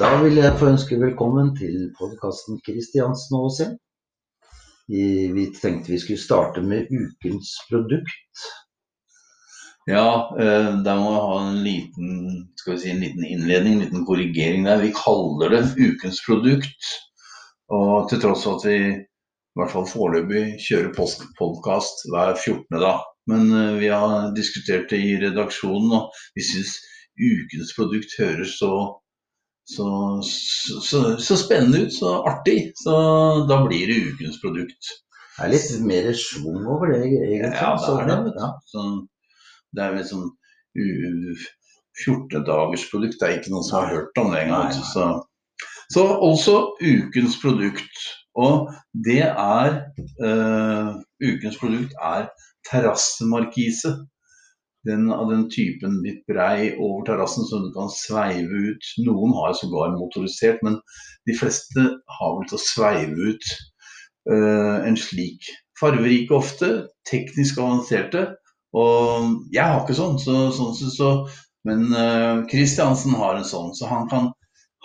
Da 0.00 0.08
vil 0.22 0.38
jeg 0.40 0.56
få 0.56 0.70
ønske 0.70 0.96
velkommen 0.96 1.50
til 1.58 1.90
podkasten 1.98 2.56
Kristiansen 2.64 3.34
og 3.36 3.50
Aasen. 3.50 3.72
Vi 4.88 5.42
tenkte 5.58 5.92
vi 5.92 5.98
skulle 6.00 6.22
starte 6.22 6.62
med 6.64 6.88
ukens 6.88 7.50
produkt. 7.68 8.44
Ja, 9.90 10.06
eh, 10.40 10.70
da 10.86 10.94
må 10.96 11.10
jeg 11.12 11.26
ha 11.26 11.34
en 11.42 11.58
liten, 11.66 12.14
vi 12.64 12.76
si, 12.80 12.88
en 12.94 13.04
liten 13.04 13.26
innledning, 13.28 13.74
en 13.76 13.82
liten 13.84 14.06
korrigering 14.08 14.64
der. 14.70 14.80
Vi 14.80 14.94
kaller 14.96 15.52
det 15.52 15.60
ukens 15.76 16.22
produkt. 16.24 16.88
Og 17.68 18.08
til 18.08 18.24
tross 18.24 18.46
for 18.48 18.56
at 18.56 18.66
vi 18.70 18.78
i 18.80 19.60
hvert 19.60 19.74
fall 19.74 19.84
foreløpig 19.90 20.46
kjører 20.64 20.96
podkast 20.96 22.06
hver 22.08 22.32
14. 22.38 22.80
dag. 22.86 23.04
Men 23.28 23.52
eh, 23.52 23.76
vi 23.84 23.92
har 23.92 24.32
diskutert 24.32 24.88
det 24.88 25.04
i 25.04 25.20
redaksjonen, 25.26 25.92
og 26.00 26.24
vi 26.40 26.48
syns 26.48 26.78
ukens 27.20 27.76
produkt 27.76 28.16
høres 28.16 28.56
så 28.62 28.72
så, 29.76 30.22
så, 30.22 31.18
så, 31.18 31.36
spennende 31.36 31.84
ut, 31.86 31.94
så 31.94 32.16
artig. 32.26 32.72
Så 32.74 32.94
da 33.48 33.60
blir 33.66 33.86
det 33.86 34.00
ukens 34.10 34.40
produkt. 34.42 34.92
Det 35.36 35.46
er 35.46 35.52
litt 35.54 35.70
mer 35.86 36.10
schwung 36.18 36.66
over 36.68 36.92
det, 36.92 37.00
egentlig. 37.06 37.38
Ja, 37.54 37.72
det 37.78 37.94
er 37.94 38.10
det. 38.10 38.34
Ja. 38.36 38.50
Så, 38.72 38.84
det 39.76 39.84
er 39.84 39.94
vel 39.94 40.06
sånn 40.08 40.28
14 42.04 42.46
dagers 42.48 42.86
produkt. 42.90 43.18
Det 43.20 43.28
er 43.28 43.38
ikke 43.38 43.54
noen 43.54 43.66
som 43.68 43.80
har 43.80 43.92
hørt 43.94 44.20
om 44.20 44.34
det 44.34 44.44
engang. 44.44 44.74
Så, 44.74 45.06
så 45.94 46.06
også 46.18 46.56
ukens 46.82 47.38
produkt. 47.42 48.06
Og 48.38 48.70
det 49.06 49.22
er 49.26 49.80
uh, 50.22 50.98
Ukens 51.20 51.58
produkt 51.60 51.96
er 52.00 52.28
terrassemarkise 52.70 53.90
den, 54.88 55.12
av 55.12 55.30
den 55.30 55.48
typen 55.52 56.00
litt 56.04 56.22
brei 56.30 56.72
over 56.78 57.04
terrassen 57.08 57.44
som 57.48 57.64
du 57.66 57.72
kan 57.74 57.90
sveive 57.92 58.62
ut. 58.70 58.92
Noen 59.04 59.34
har 59.36 59.56
sågar 59.58 59.96
motorisert, 59.98 60.62
men 60.66 60.78
de 61.28 61.36
fleste 61.36 61.86
har 62.18 62.36
vel 62.38 62.48
til 62.48 62.58
å 62.58 62.64
sveive 62.64 63.30
ut 63.32 63.50
uh, 64.30 64.80
en 64.86 64.96
slik. 64.98 65.50
Farverike 65.80 66.36
ofte, 66.36 66.72
teknisk 67.08 67.60
avanserte. 67.60 68.26
Og 68.76 69.30
jeg 69.52 69.66
har 69.66 69.82
ikke 69.82 69.98
sånn, 69.98 70.18
så, 70.22 70.48
sånn 70.54 70.74
så, 70.78 71.12
men 71.68 71.88
Kristiansen 72.50 73.16
uh, 73.16 73.20
har 73.24 73.40
en 73.40 73.48
sånn. 73.48 73.74
Så 73.76 73.88
han 73.90 74.08
kan, 74.12 74.30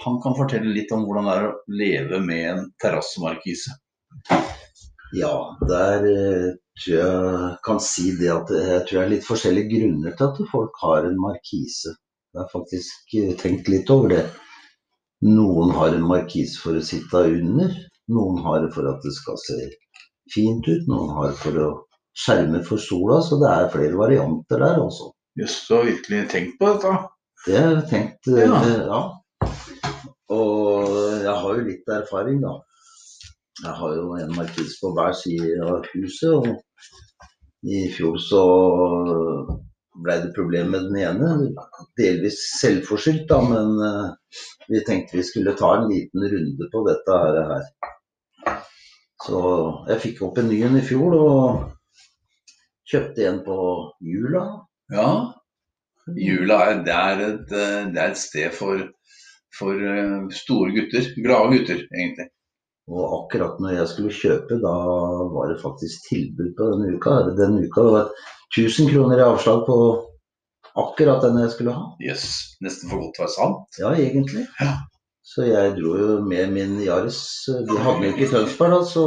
han 0.04 0.20
kan, 0.24 0.36
fortelle 0.38 0.76
litt 0.76 0.92
om 0.96 1.08
hvordan 1.08 1.30
det 1.30 1.38
er 1.38 1.50
å 1.50 1.56
leve 1.72 2.22
med 2.24 2.46
en 2.52 2.70
terrassemarkise. 2.84 3.78
Ja, 5.16 5.36
der 5.70 6.04
uh, 6.04 6.48
tror 6.52 6.52
jeg 6.52 6.65
kan 7.66 7.80
si 7.80 8.12
det 8.20 8.32
at 8.34 8.52
jeg 8.52 8.82
tror 8.88 8.98
det 9.00 9.04
er 9.06 9.14
litt 9.14 9.28
forskjellige 9.28 9.72
grunner 9.72 10.16
til 10.18 10.28
at 10.28 10.42
folk 10.52 10.82
har 10.84 11.08
en 11.08 11.16
markise. 11.20 11.96
Jeg 12.36 12.42
har 12.42 12.52
faktisk 12.52 13.16
eh, 13.16 13.32
tenkt 13.40 13.70
litt 13.72 13.90
over 13.94 14.12
det. 14.12 14.24
Noen 15.24 15.72
har 15.72 15.96
en 15.96 16.04
markise 16.04 16.60
for 16.60 16.76
å 16.76 16.84
sitte 16.84 17.22
under. 17.32 17.72
Noen 18.12 18.42
har 18.44 18.66
det 18.66 18.74
for 18.76 18.90
at 18.92 19.00
det 19.06 19.14
skal 19.16 19.40
se 19.40 19.56
fint 20.34 20.68
ut. 20.68 20.84
Noen 20.92 21.14
har 21.16 21.32
det 21.32 21.40
for 21.40 21.62
å 21.64 21.70
skjerme 22.26 22.60
for 22.68 22.82
sola. 22.82 23.22
Så 23.24 23.40
det 23.40 23.54
er 23.54 23.72
flere 23.72 23.96
varianter 24.02 24.60
der 24.66 24.82
også. 24.84 25.14
Jøss, 25.40 25.62
du 25.70 25.78
har 25.78 25.88
virkelig 25.88 26.22
tenkt 26.32 26.60
på 26.60 26.74
dette? 26.74 26.92
Det 27.46 27.56
har 27.56 27.72
jeg 27.78 27.88
tenkt, 27.94 28.30
eh, 28.34 28.44
ja. 28.44 28.60
ja. 28.92 29.02
Og 30.36 31.00
jeg 31.24 31.40
har 31.40 31.50
jo 31.56 31.66
litt 31.70 31.92
erfaring, 32.02 32.44
da. 32.44 32.58
Jeg 33.64 33.72
har 33.80 33.94
jo 33.96 34.10
en 34.20 34.34
markis 34.36 34.76
på 34.82 34.92
hver 34.96 35.14
side 35.16 35.54
av 35.64 35.86
huset, 35.94 36.34
og 36.34 37.70
i 37.72 37.86
fjor 37.94 38.18
så 38.22 38.42
ble 40.04 40.18
det 40.26 40.34
problem 40.36 40.74
med 40.74 40.90
den 40.90 40.98
ene. 41.06 41.30
Delvis 42.00 42.42
selvforskyldt, 42.60 43.30
da, 43.30 43.40
men 43.48 43.80
uh, 43.80 44.42
vi 44.68 44.84
tenkte 44.88 45.20
vi 45.22 45.24
skulle 45.28 45.56
ta 45.58 45.72
en 45.78 45.88
liten 45.92 46.28
runde 46.34 46.70
på 46.74 46.84
dette 46.90 47.22
her. 47.22 47.64
Så 49.26 49.40
jeg 49.90 50.04
fikk 50.04 50.22
opp 50.28 50.42
en 50.42 50.52
ny 50.52 50.60
en 50.68 50.78
i 50.82 50.84
fjor, 50.86 51.16
og 51.16 51.72
kjøpte 52.92 53.26
en 53.30 53.42
på 53.48 53.58
jula. 54.04 54.44
Ja, 54.94 55.10
jula 56.12 56.60
er, 56.68 56.84
det 56.86 56.96
er, 56.96 57.26
et, 57.32 57.50
det 57.50 58.02
er 58.02 58.12
et 58.12 58.22
sted 58.22 58.54
for, 58.54 58.84
for 59.58 59.80
eh, 59.80 60.28
store 60.44 60.76
gutter. 60.76 61.08
Glade 61.24 61.56
gutter, 61.56 61.86
egentlig. 61.96 62.30
Og 62.92 63.06
akkurat 63.20 63.62
når 63.62 63.80
jeg 63.80 63.92
skulle 63.92 64.14
kjøpe, 64.14 64.58
da 64.62 64.74
var 65.34 65.50
det 65.50 65.62
faktisk 65.62 66.10
tilbud 66.10 66.52
på 66.58 66.68
denne 66.74 66.98
uka. 66.98 67.16
Denne 67.38 67.64
uka 67.66 67.86
var 67.86 67.96
det 67.98 68.26
1000 68.62 68.92
kroner 68.92 69.22
i 69.22 69.26
avslag 69.26 69.64
på 69.66 69.78
akkurat 70.78 71.24
den 71.26 71.40
jeg 71.42 71.54
skulle 71.56 71.74
ha. 71.74 71.88
Jøss, 72.04 72.26
yes, 72.28 72.60
nesten 72.66 72.92
for 72.92 73.02
godt 73.02 73.16
til 73.16 73.24
å 73.24 73.26
være 73.26 73.36
sant. 73.36 73.80
Ja, 73.82 73.94
egentlig. 73.96 74.46
Ja. 74.62 74.76
Så 75.26 75.48
jeg 75.48 75.74
dro 75.80 75.96
jo 75.98 76.20
med 76.22 76.54
min 76.54 76.78
Yaris. 76.86 77.20
Vi 77.50 77.80
hadde 77.82 78.06
jo 78.06 78.12
ikke 78.14 78.30
Tønsberg 78.30 78.76
da, 78.76 78.82
så 78.86 79.06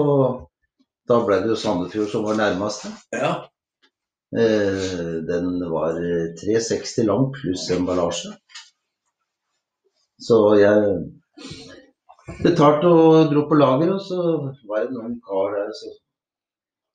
da 1.08 1.20
ble 1.24 1.38
det 1.44 1.52
jo 1.52 1.60
Sandefjord 1.62 2.10
som 2.10 2.26
var 2.26 2.40
nærmeste. 2.40 2.90
Ja. 3.14 3.36
Eh, 4.36 5.12
den 5.28 5.54
var 5.70 5.94
360 6.42 7.06
lang 7.06 7.30
pluss 7.36 7.68
emballasje. 7.72 8.34
Så 10.18 10.40
jeg 10.58 10.98
betalte 12.42 12.90
og 12.90 13.30
dro 13.32 13.44
på 13.48 13.58
lager, 13.58 13.94
og 13.94 14.02
så 14.04 14.18
var 14.68 14.84
det 14.84 14.94
noen 14.94 15.16
kar 15.24 15.54
der, 15.56 15.72
så 15.76 15.94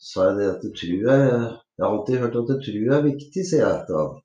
sa 0.03 0.27
jeg 0.29 0.39
det 0.39 0.49
at 0.51 0.66
det 0.66 0.73
tror 0.79 1.07
jeg 1.07 1.29
Jeg 1.73 1.85
har 1.85 1.89
alltid 1.89 2.19
hørt 2.21 2.35
at 2.38 2.49
det 2.51 2.59
tror 2.66 2.91
er 2.97 3.07
viktig, 3.07 3.43
sier 3.49 3.63
jeg 3.63 3.85
til 3.88 3.97
han. 3.97 4.17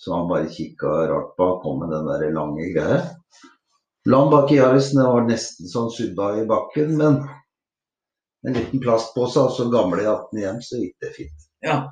Så 0.00 0.14
han 0.14 0.30
bare 0.30 0.48
kikka 0.48 0.92
rart 1.10 1.34
på, 1.36 1.48
kom 1.60 1.82
med 1.82 1.92
den 1.92 2.08
der 2.08 2.30
lange 2.32 2.70
greia. 2.72 3.02
La 4.08 4.22
han 4.22 4.32
bak 4.32 4.48
i 4.54 4.56
Yarisen, 4.56 5.02
det 5.02 5.10
var 5.12 5.28
nesten 5.28 5.68
sånn 5.68 5.92
subba 5.92 6.30
i 6.40 6.46
bakken, 6.48 6.94
men 6.96 7.20
en 8.48 8.56
liten 8.56 8.80
plastpose, 8.80 9.42
og 9.44 9.52
så 9.52 9.68
gamle 9.68 10.00
i 10.00 10.08
18 10.08 10.40
hjem, 10.40 10.62
så 10.64 10.80
gikk 10.80 11.04
det 11.04 11.12
fint. 11.18 11.48
Ja. 11.66 11.82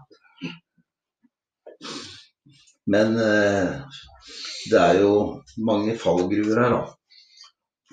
Men 2.88 3.18
eh, 3.20 3.76
det 4.70 4.80
er 4.80 5.02
jo 5.02 5.12
mange 5.68 5.98
fallgruver 6.00 6.62
her, 6.64 6.78
da 6.78 6.97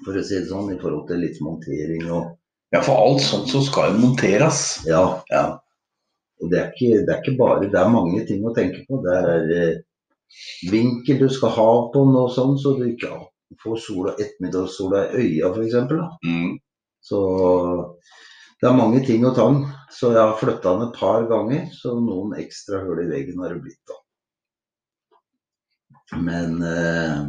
for 0.04 0.18
å 0.18 0.24
si 0.26 0.40
det 0.40 0.50
sånn, 0.50 0.74
i 0.74 0.80
forhold 0.82 1.08
til 1.10 1.22
litt 1.24 1.40
montering 1.44 2.10
og 2.10 2.34
Ja, 2.74 2.82
for 2.84 2.98
alt 3.00 3.22
sånt 3.24 3.48
så 3.48 3.62
skal 3.64 3.94
jo 3.94 4.02
monteres. 4.02 4.82
Ja. 4.90 5.22
ja. 5.32 5.46
Og 6.44 6.50
det 6.52 6.60
er, 6.60 6.72
ikke, 6.74 7.04
det 7.06 7.14
er, 7.14 7.20
ikke, 7.22 7.38
bare 7.40 7.70
Det 7.72 7.80
er 7.80 7.94
mange 7.94 8.24
ting 8.28 8.44
å 8.44 8.54
tenke 8.56 8.82
på. 8.90 9.00
Det 9.06 9.14
er 9.16 9.54
eh, 9.56 9.78
vinkel 10.72 11.22
du 11.22 11.30
skal 11.32 11.54
ha 11.56 11.70
på 11.94 12.04
noe 12.10 12.34
sånt, 12.34 12.60
så 12.60 12.74
du 12.76 12.84
ikke 12.90 13.14
får 13.62 13.80
sola, 13.86 14.16
ettermiddagssola 14.18 15.06
i 15.06 15.22
øya 15.22 15.54
f.eks. 15.54 15.78
Mm. 16.26 16.52
Så 17.06 17.22
det 18.60 18.68
er 18.68 18.80
mange 18.82 19.02
ting 19.06 19.26
å 19.28 19.34
ta 19.38 19.46
den, 19.52 19.66
Så 19.94 20.12
jeg 20.12 20.20
har 20.20 20.40
flytta 20.40 20.74
den 20.74 20.88
et 20.90 21.00
par 21.00 21.28
ganger, 21.30 21.68
så 21.72 21.94
noen 22.02 22.36
ekstra 22.42 22.82
hull 22.84 23.00
i 23.06 23.10
veggen 23.12 23.40
har 23.44 23.54
det 23.54 23.62
blitt. 23.64 23.84
da. 23.88 24.02
Men 26.20 26.62
eh, 26.66 27.22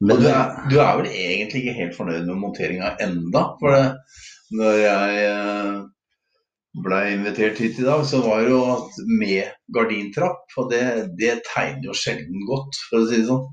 men 0.00 0.20
du 0.20 0.26
er, 0.30 0.52
du 0.70 0.78
er, 0.80 0.92
vel 0.96 1.08
egentlig 1.12 1.60
ikke 1.60 1.76
helt 1.76 1.96
fornøyd 1.96 2.24
med 2.24 2.38
monteringa 2.40 2.94
enda? 3.04 3.42
For 3.60 3.74
det, 3.74 3.82
når 4.56 4.78
jeg 4.80 5.26
eh, 5.26 5.74
ble 6.86 7.00
invitert 7.12 7.60
hit 7.60 7.82
i 7.82 7.84
dag, 7.84 8.06
så 8.08 8.22
var 8.24 8.40
det 8.40 8.54
jo 8.54 8.62
med 9.20 9.50
gardintrapp. 9.76 10.46
Og 10.56 10.72
det, 10.72 10.80
det 11.20 11.42
tegner 11.50 11.90
jo 11.90 11.98
sjelden 12.00 12.48
godt, 12.48 12.80
for 12.88 13.02
å 13.02 13.10
si 13.10 13.20
det 13.20 13.28
sånn. 13.28 13.44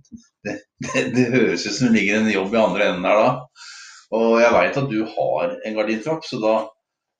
Det, 0.47 0.56
det, 0.88 1.06
det 1.18 1.28
høres 1.36 1.68
ut 1.68 1.75
som 1.75 1.90
det 1.90 2.00
ligger 2.00 2.22
en 2.22 2.34
jobb 2.38 2.56
i 2.56 2.63
andre 2.63 2.90
enden 2.94 3.12
her 3.12 3.22
da. 3.25 3.30
Og 4.18 4.40
jeg 4.40 4.56
veit 4.56 4.80
at 4.80 4.91
du 4.94 5.00
har 5.18 5.56
en 5.57 5.80
gardintrapp, 5.81 6.24
så 6.24 6.40
da 6.40 6.57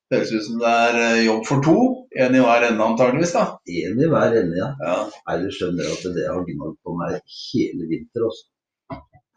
høres 0.08 0.30
det 0.32 0.40
ut 0.40 0.46
som 0.48 0.60
det 0.64 0.76
er 0.88 1.02
eh, 1.04 1.24
jobb 1.28 1.48
for 1.52 1.68
to. 1.68 1.80
En 2.16 2.32
i 2.32 2.46
hver 2.48 2.70
ende 2.72 2.92
antageligvis 2.94 3.36
da. 3.36 3.48
En 3.76 4.06
i 4.06 4.08
hver 4.08 4.40
ende, 4.40 4.56
ja. 4.56 4.72
ja. 4.88 5.00
Nei, 5.28 5.42
du 5.44 5.50
skjønner 5.52 5.92
at 5.92 6.14
det 6.16 6.30
har 6.30 6.46
gnagd 6.48 6.78
på 6.80 6.96
meg 7.02 7.20
hele 7.42 7.90
vinter 7.92 8.32
også 8.32 8.48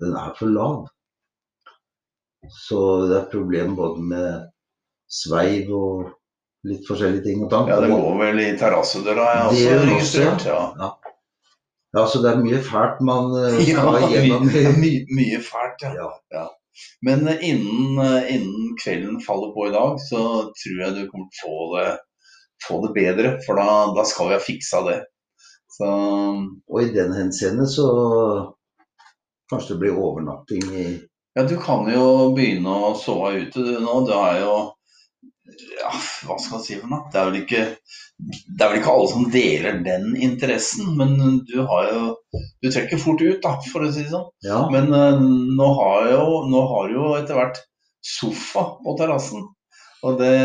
den 0.02 0.18
er 0.18 0.34
for 0.38 0.52
lav. 0.52 0.88
Så 2.50 2.80
det 3.10 3.18
er 3.20 3.30
problem 3.32 3.76
både 3.78 4.02
med 4.12 4.50
sveiv 5.12 5.70
og 5.76 6.10
litt 6.68 6.88
forskjellige 6.88 7.26
ting. 7.26 7.44
Og 7.46 7.70
ja, 7.70 7.80
det 7.84 7.92
går 7.92 8.18
vel 8.22 8.42
i 8.44 8.50
terrassedøra, 8.60 9.28
jeg 9.28 9.42
har 9.42 9.52
også 9.52 9.78
registrert. 9.90 10.48
Ja. 10.50 10.62
Ja. 10.80 10.90
ja. 11.98 12.06
så 12.08 12.22
det 12.24 12.32
er 12.32 12.42
mye 12.42 12.62
fælt 12.66 13.04
man 13.06 13.30
uh, 13.38 13.60
skal 13.60 14.00
ja, 14.00 14.10
gjennom. 14.16 14.48
Mye, 14.48 14.74
mye, 14.84 15.04
mye 15.20 15.42
fælt, 15.46 15.86
ja. 15.88 16.10
ja. 16.38 16.48
Men 17.06 17.28
uh, 17.28 17.36
innen, 17.38 18.00
uh, 18.00 18.22
innen, 18.32 18.72
kvelden 18.82 19.22
faller 19.26 19.54
på 19.56 19.68
i 19.70 19.76
dag, 19.76 20.00
så 20.08 20.24
tror 20.64 20.82
jeg 20.86 20.98
du 20.98 21.04
kommer 21.12 21.30
til 21.36 21.46
å 21.46 21.52
få 21.52 21.70
det, 21.76 21.88
få 22.68 22.82
det 22.88 22.94
bedre. 22.98 23.36
For 23.46 23.62
da, 23.62 23.70
da, 23.98 24.08
skal 24.08 24.32
vi 24.32 24.38
ha 24.40 24.44
fiksa 24.44 24.86
det. 24.90 25.00
Så... 25.72 25.88
Og 26.72 26.82
i 26.82 26.90
den 26.94 27.14
henseende 27.16 27.68
så 27.70 27.86
Kanskje 29.52 29.76
det 29.76 29.82
blir 29.86 29.98
overnatting 30.00 30.68
i 30.74 30.86
Ja, 31.36 31.44
du 31.48 31.56
kan 31.60 31.88
jo 31.92 32.32
begynne 32.36 32.72
å 32.88 32.94
sove 33.00 33.34
ute 33.46 33.64
du 33.64 33.76
nå. 33.80 34.02
Du 34.08 34.12
er 34.18 34.42
jo 34.42 34.56
ja, 35.82 35.92
hva 36.26 36.38
skal 36.40 36.60
jeg 36.60 36.66
si 36.66 36.78
for 36.80 36.92
noe? 36.92 37.08
Det 37.12 37.20
er, 37.20 37.30
vel 37.30 37.40
ikke, 37.42 37.64
det 38.22 38.64
er 38.64 38.72
vel 38.72 38.80
ikke 38.80 38.94
alle 38.94 39.10
som 39.12 39.30
deler 39.34 39.80
den 39.86 40.16
interessen, 40.20 40.94
men 41.00 41.42
du 41.48 41.58
har 41.68 41.90
jo 41.92 42.04
Du 42.64 42.70
trekker 42.70 43.02
fort 43.02 43.22
ut, 43.24 43.40
da, 43.44 43.56
for 43.72 43.86
å 43.86 43.90
si 43.92 44.06
det 44.06 44.14
sånn. 44.14 44.28
Ja. 44.46 44.62
Men 44.72 44.92
uh, 44.94 45.18
nå 45.20 45.70
har 45.80 46.12
jo, 46.12 46.26
nå 46.52 46.62
har 46.72 46.94
jo 46.94 47.08
etter 47.18 47.40
hvert 47.40 47.60
sofa 48.06 48.68
på 48.82 48.96
terrassen. 49.00 49.48
Og 50.06 50.22
det 50.22 50.36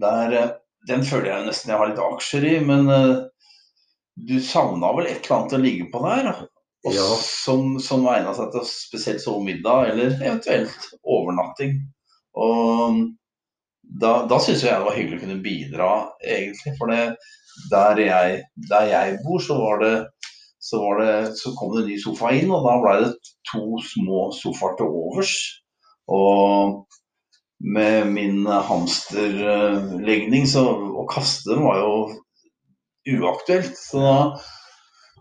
der, 0.00 0.54
Den 0.88 1.04
føler 1.04 1.34
jeg 1.34 1.48
nesten 1.50 1.74
jeg 1.74 1.80
har 1.82 1.90
litt 1.90 2.00
aksjer 2.00 2.46
i, 2.48 2.54
men 2.64 2.88
uh, 2.88 3.26
du 4.16 4.38
savna 4.44 4.94
vel 4.96 5.10
et 5.10 5.26
eller 5.26 5.36
annet 5.36 5.58
å 5.58 5.60
ligge 5.60 5.90
på 5.92 6.02
der? 6.06 6.32
Og 6.86 6.94
Ja. 6.96 7.08
Som, 7.20 7.74
som 7.82 8.06
egna 8.08 8.32
seg 8.36 8.52
til 8.54 8.64
spesielt 8.68 9.22
sovemiddag, 9.22 9.90
eller 9.90 10.14
eventuelt 10.16 10.86
overnatting. 11.04 11.74
Og 12.40 13.02
da, 14.00 14.14
da 14.30 14.38
syns 14.40 14.64
jeg 14.64 14.72
det 14.72 14.86
var 14.86 14.96
hyggelig 14.96 15.18
å 15.18 15.24
kunne 15.24 15.44
bidra, 15.44 15.90
egentlig. 16.24 16.72
For 16.78 16.92
det, 16.92 17.02
der, 17.72 18.00
jeg, 18.00 18.40
der 18.70 18.88
jeg 18.88 19.20
bor, 19.26 19.42
så 19.44 19.58
var 19.60 19.84
det 19.84 19.94
så, 20.60 20.78
var 20.78 21.00
det, 21.00 21.36
så 21.40 21.52
kom 21.56 21.72
det 21.74 21.82
en 21.82 21.90
ny 21.90 21.98
sofa 22.00 22.30
inn, 22.36 22.50
og 22.52 22.66
da 22.66 22.76
ble 22.82 22.96
det 23.02 23.12
to 23.48 23.80
små 23.82 24.28
sofaer 24.36 24.76
til 24.78 24.96
overs. 25.02 25.34
Og 26.12 26.84
med 27.60 28.06
min 28.12 28.46
hamsterlegning, 28.46 30.46
så 30.48 30.66
å 30.70 31.06
kaste 31.10 31.54
dem 31.54 31.64
var 31.64 31.80
jo 31.80 31.92
uaktuelt. 33.18 33.76
Så 33.76 34.00
da 34.04 34.16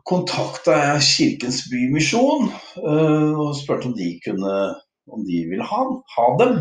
kontakta 0.09 0.75
jeg 0.77 1.05
Kirkens 1.05 1.63
Bymisjon 1.69 2.49
øh, 2.81 3.33
og 3.39 3.55
spurte 3.57 3.91
om 3.91 3.95
de 3.97 4.13
kunne 4.25 4.53
om 5.09 5.25
de 5.25 5.43
ville 5.49 5.65
ha, 5.65 5.81
ha 6.15 6.25
dem. 6.41 6.57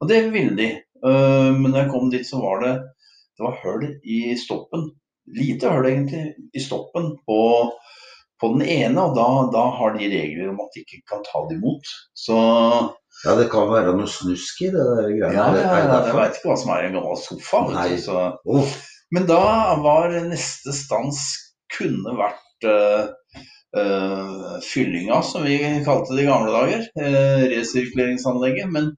Og 0.00 0.08
det 0.08 0.20
ville 0.32 0.56
de. 0.56 0.68
Øh, 1.04 1.52
men 1.60 1.72
da 1.72 1.84
jeg 1.84 1.92
kom 1.92 2.10
dit, 2.12 2.26
så 2.28 2.40
var 2.42 2.60
det 2.64 2.74
det 3.34 3.42
var 3.46 3.60
hull 3.64 3.86
i 4.04 4.36
stoppen. 4.38 4.90
Lite 5.36 5.72
hull 5.72 5.88
egentlig 5.90 6.24
i 6.54 6.60
stoppen 6.62 7.10
på, 7.26 7.40
på 8.40 8.50
den 8.54 8.62
ene, 8.62 9.00
og 9.02 9.16
da, 9.18 9.26
da 9.56 9.64
har 9.78 9.96
de 9.96 10.10
regler 10.12 10.52
om 10.52 10.60
at 10.62 10.76
de 10.76 10.84
ikke 10.84 11.02
kan 11.10 11.24
ta 11.26 11.42
det 11.48 11.58
imot. 11.58 11.90
Så 12.14 12.36
ja, 13.24 13.34
det 13.38 13.48
kan 13.50 13.72
være 13.72 13.96
noe 13.96 14.10
snusk 14.10 14.62
i 14.66 14.70
det 14.74 14.84
der 14.84 15.08
greiene. 15.08 15.34
ja, 15.34 15.48
ja, 15.56 15.74
ja, 15.80 16.00
jeg 16.10 16.18
veit 16.18 16.38
ikke 16.38 16.52
hva 16.52 16.58
som 16.62 16.74
er 16.74 16.84
i 16.84 16.90
en 16.90 16.98
gammel 17.00 17.20
sofa. 17.24 17.64
Nei. 17.74 17.90
Så. 18.02 18.28
Men 19.14 19.28
da 19.30 19.42
var 19.82 20.14
neste 20.28 20.74
stans 20.76 21.26
kunne 21.74 22.14
vært 22.18 22.43
øh, 22.70 23.04
øh, 23.80 24.56
fyllinga, 24.64 25.20
som 25.22 25.44
vi 25.46 25.58
kalte 25.86 26.14
det 26.14 26.24
i 26.24 26.28
gamle 26.28 26.54
dager. 26.54 26.88
Uh, 26.98 27.44
resirkuleringsanlegget. 27.52 28.72
Men 28.72 28.90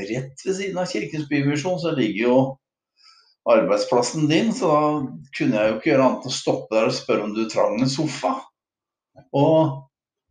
rett 0.00 0.46
ved 0.46 0.56
siden 0.58 0.80
av 0.82 0.90
Kirkens 0.90 1.28
Bymisjon 1.30 1.80
så 1.80 1.94
ligger 1.96 2.28
jo 2.28 2.36
arbeidsplassen 3.50 4.28
din, 4.30 4.52
så 4.54 4.68
da 4.70 4.82
kunne 5.38 5.56
jeg 5.58 5.70
jo 5.70 5.78
ikke 5.78 5.90
gjøre 5.90 6.04
annet 6.06 6.26
enn 6.26 6.30
å 6.30 6.36
stoppe 6.36 6.76
der 6.76 6.90
og 6.90 6.94
spørre 6.94 7.26
om 7.26 7.32
du 7.34 7.42
trang 7.50 7.80
en 7.80 7.90
sofa. 7.90 8.36
Og 9.34 9.88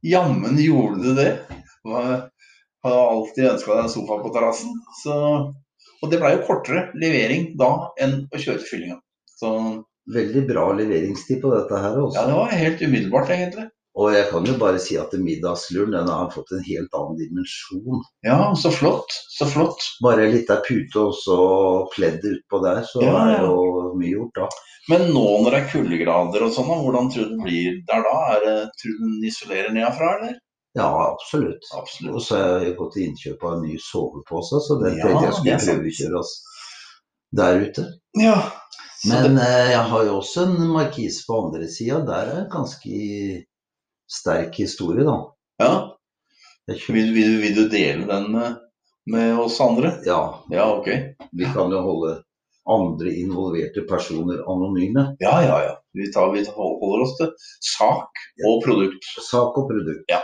jammen 0.07 0.59
gjorde 0.61 1.01
du 1.03 1.11
det. 1.17 1.31
Jeg 1.83 2.21
har 2.85 3.01
alltid 3.11 3.49
ønska 3.51 3.75
deg 3.75 3.83
en 3.83 3.93
sofa 3.93 4.17
på 4.23 4.31
terrassen. 4.33 4.77
Og 6.01 6.09
det 6.09 6.17
blei 6.21 6.33
jo 6.33 6.45
kortere 6.47 6.87
levering 6.97 7.51
da 7.59 7.71
enn 8.01 8.23
å 8.31 8.39
kjøre 8.39 8.61
til 8.61 8.69
fyllinga. 8.69 8.97
Så 9.27 9.51
veldig 10.15 10.43
bra 10.49 10.65
leveringstid 10.77 11.41
på 11.43 11.51
dette 11.55 11.77
her 11.83 11.99
også. 12.01 12.17
ja, 12.19 12.25
det 12.29 12.39
var 12.39 12.57
helt 12.63 12.81
umiddelbart, 12.87 13.29
egentlig. 13.35 13.67
Og 13.99 14.13
jeg 14.15 14.27
kan 14.31 14.45
jo 14.47 14.53
bare 14.55 14.79
si 14.79 14.95
at 14.95 15.11
middagsluren 15.19 15.91
den 15.97 16.07
har 16.07 16.29
fått 16.31 16.53
en 16.55 16.61
helt 16.63 16.93
annen 16.95 17.17
dimensjon. 17.19 17.99
Ja, 18.23 18.53
så 18.55 18.71
flott. 18.71 19.11
Så 19.35 19.47
flott. 19.51 19.83
Bare 20.03 20.23
ei 20.29 20.31
lita 20.37 20.61
pute 20.63 21.01
og 21.09 21.17
så 21.19 21.39
pledd 21.91 22.23
utpå 22.23 22.61
der, 22.63 22.85
så 22.87 23.01
Ja, 23.03 23.17
er 23.25 23.33
ja. 23.33 23.49
jo 23.49 23.91
mye 23.99 24.13
gjort 24.13 24.39
da. 24.39 24.47
Men 24.89 25.09
nå 25.13 25.25
når 25.43 25.51
det 25.51 25.59
er 25.59 25.67
kuldegrader 25.73 26.45
og 26.47 26.53
sånn, 26.55 26.71
hvordan 26.85 27.11
tror 27.11 27.27
du 27.27 27.35
den 27.35 27.43
blir 27.43 27.75
der 27.91 28.07
da? 28.07 28.15
Er 28.37 28.39
det, 28.47 28.55
tror 28.79 28.95
du 28.95 29.03
den 29.09 29.27
isolerer 29.27 29.75
nedafra, 29.75 30.13
eller? 30.21 30.39
Ja, 30.79 30.87
absolutt. 31.11 31.67
Absolutt. 31.75 32.15
Og 32.15 32.23
så 32.23 32.39
har 32.39 32.63
jeg 32.63 32.77
gått 32.79 32.93
til 32.95 33.09
innkjøp 33.09 33.43
av 33.43 33.57
en 33.57 33.65
ny 33.67 33.75
sovepose, 33.91 34.63
så 34.69 34.79
den 34.81 34.95
Ja, 34.97 35.03
tenkte 35.03 35.27
jeg 35.27 35.43
det 35.43 35.51
er 35.57 35.59
skulle 35.59 35.75
prøvekjøre 35.83 36.23
oss 36.23 36.33
der 37.43 37.59
ute. 37.67 37.85
Ja. 38.23 38.37
Men 39.09 39.35
det, 39.35 39.41
eh, 39.41 39.71
jeg 39.71 39.85
har 39.93 40.03
jo 40.05 40.17
også 40.19 40.43
en 40.45 40.67
markise 40.69 41.23
på 41.27 41.39
andre 41.45 41.67
sida. 41.67 42.01
Der 42.05 42.33
er 42.33 42.41
en 42.43 42.51
ganske 42.51 42.91
sterk 44.11 44.59
historie, 44.61 45.05
da. 45.07 45.17
ja. 45.63 45.73
Vil, 46.87 47.09
vil, 47.13 47.39
vil 47.41 47.55
du 47.55 47.63
dele 47.69 48.05
den 48.07 48.27
med, 48.31 48.59
med 49.11 49.39
oss 49.39 49.57
andre? 49.61 49.95
ja, 50.05 50.43
Ja, 50.49 50.67
ok. 50.77 50.87
vi 51.31 51.47
kan 51.53 51.73
jo 51.73 51.81
holde 51.81 52.21
andre 52.69 53.11
involverte 53.17 53.81
personer 53.89 54.43
anonyme. 54.53 55.15
Ja, 55.19 55.41
ja, 55.43 55.57
ja. 55.63 55.73
Vi, 55.93 56.11
tar, 56.13 56.31
vi 56.31 56.45
holder 56.45 57.03
oss 57.03 57.17
til 57.17 57.33
sak 57.77 58.21
og 58.47 58.61
produkt. 58.63 59.09
Sak 59.31 59.57
og 59.57 59.67
produkt. 59.71 60.05
Ja. 60.07 60.21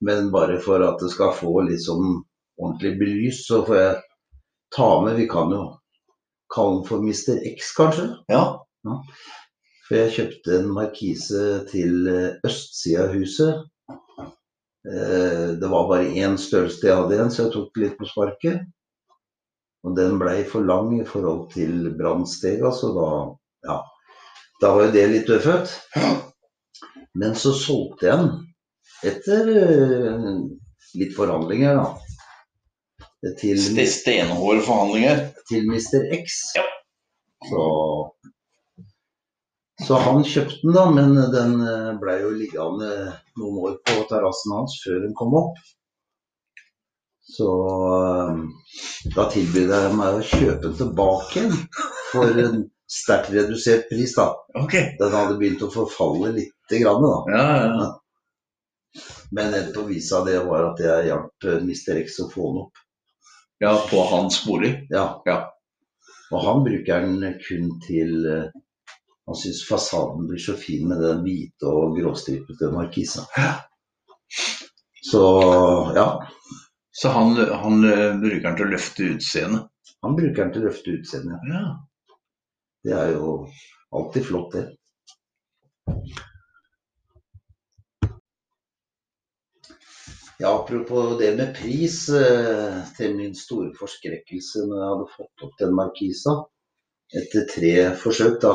Men 0.00 0.30
bare 0.30 0.60
for 0.62 0.82
at 0.86 1.02
det 1.02 1.10
skal 1.12 1.34
få 1.36 1.66
litt 1.66 1.82
sånn 1.84 2.22
ordentlig 2.62 2.94
belyst, 3.02 3.48
så 3.50 3.62
får 3.66 3.76
jeg 3.78 4.00
ta 4.76 4.88
med 5.04 5.18
Vi 5.18 5.28
kan 5.30 5.52
jo 5.52 5.66
kalle 6.54 6.78
den 6.80 6.86
for 6.88 7.02
Mr. 7.04 7.38
X, 7.54 7.72
kanskje. 7.76 8.08
Ja. 8.32 8.44
For 9.88 9.98
jeg 9.98 10.14
kjøpte 10.16 10.58
en 10.58 10.70
markise 10.76 11.42
til 11.70 12.08
eh, 12.10 12.36
østsida 12.48 13.06
av 13.08 13.16
huset. 13.16 13.64
Eh, 14.88 15.48
Det 15.60 15.68
var 15.70 15.88
bare 15.90 16.12
én 16.18 16.38
størrelse 16.40 16.86
jeg 16.86 16.96
hadde 16.96 17.16
igjen, 17.18 17.32
så 17.34 17.44
jeg 17.44 17.52
tok 17.56 17.82
litt 17.82 17.98
på 17.98 18.08
sparket. 18.10 18.62
Og 19.82 19.96
den 19.98 20.18
blei 20.20 20.42
for 20.46 20.62
lang 20.62 20.94
i 21.00 21.06
forhold 21.06 21.48
til 21.54 21.90
brannstega, 21.98 22.70
så 22.74 22.92
da 22.94 23.08
ja. 23.68 23.80
Da 24.62 24.70
var 24.76 24.86
jo 24.86 24.94
det 24.94 25.08
litt 25.10 25.26
dødfødt. 25.26 25.72
Men 27.18 27.34
så 27.34 27.50
solgte 27.52 28.06
jeg 28.06 28.18
den 28.22 28.32
etter 29.10 29.48
eh, 29.58 30.28
litt 31.00 31.16
forhandlinger, 31.16 31.80
da. 31.80 31.88
Til, 33.38 33.58
Stenhårde 33.90 34.62
forhandlinger. 34.66 35.31
Til 35.52 35.68
Mr. 35.68 36.08
X. 36.18 36.40
Ja. 36.56 36.64
Så, 37.48 37.62
så 39.86 40.00
han 40.06 40.24
kjøpte 40.24 40.62
den, 40.62 40.74
da, 40.76 40.88
men 40.94 41.14
den 41.34 41.54
eh, 41.66 41.92
blei 42.00 42.18
jo 42.22 42.32
liggende 42.36 42.90
noen 43.40 43.62
år 43.66 43.78
på 43.86 44.02
terrassen 44.10 44.56
hans 44.56 44.78
før 44.84 45.00
den 45.04 45.16
kom 45.18 45.34
opp. 45.40 45.62
Så 47.32 47.48
eh, 47.92 48.42
da 49.16 49.26
tilbød 49.32 49.72
jeg 49.74 49.96
meg 49.98 50.20
å 50.20 50.28
kjøpe 50.34 50.60
den 50.68 50.78
tilbake 50.78 51.48
for 52.12 52.44
en 52.44 52.62
sterkt 52.92 53.32
redusert 53.32 53.88
pris, 53.90 54.14
da. 54.18 54.30
Okay. 54.64 54.94
Den 55.00 55.14
hadde 55.16 55.38
begynt 55.40 55.64
å 55.64 55.72
forfalle 55.72 56.34
lite 56.36 56.80
grann, 56.82 57.04
da. 57.06 57.18
Ja, 57.32 57.44
ja. 57.66 57.90
Men 59.32 59.54
endt 59.56 59.74
på 59.74 59.86
visa 59.88 60.20
det 60.26 60.36
var 60.44 60.66
at 60.72 60.80
jeg 60.84 61.08
hjalp 61.08 61.46
eh, 61.48 61.62
Mr. 61.64 62.02
X 62.02 62.20
å 62.20 62.28
få 62.32 62.50
den 62.50 62.64
opp. 62.66 62.81
Ja 63.62 63.86
på 63.90 64.02
hans 64.10 64.44
bolig. 64.46 64.86
Ja. 64.90 65.22
Ja. 65.24 65.38
Og 66.32 66.44
han 66.44 66.64
bruker 66.64 67.04
den 67.04 67.38
kun 67.46 67.68
til 67.86 68.26
eh, 68.26 68.48
Han 69.26 69.36
syns 69.38 69.60
fasaden 69.68 70.24
blir 70.26 70.40
så 70.42 70.56
fin 70.58 70.88
med 70.90 70.98
den 70.98 71.20
hvite 71.22 71.68
og 71.70 71.94
gråstripete 71.94 72.72
markisa. 72.74 73.22
Så 75.12 75.22
ja, 75.94 76.06
Så 76.90 77.08
han, 77.14 77.36
han 77.36 77.84
eh, 77.86 78.18
bruker 78.18 78.48
den 78.48 78.58
til 78.58 78.66
å 78.66 78.72
løfte 78.72 79.06
utseendet. 79.14 79.70
han 80.02 80.18
bruker 80.18 80.42
den 80.42 80.52
til 80.52 80.64
å 80.64 80.66
løfte 80.66 80.96
utseendet. 80.98 81.46
Ja. 81.54 81.62
Det 82.82 82.98
er 82.98 83.14
jo 83.14 83.36
alltid 83.94 84.26
flott, 84.26 84.58
det. 84.58 84.66
Ja, 90.42 90.50
apropos 90.58 91.18
det 91.18 91.36
med 91.36 91.54
pris. 91.56 92.08
eh, 92.08 92.74
Til 92.96 93.14
min 93.16 93.34
store 93.38 93.70
forskrekkelse 93.78 94.64
når 94.68 94.80
jeg 94.80 94.88
hadde 94.92 95.12
fått 95.16 95.44
opp 95.46 95.52
den 95.60 95.76
markisa, 95.78 96.34
etter 97.20 97.46
tre 97.52 97.72
forsøk, 98.02 98.40
da, 98.42 98.54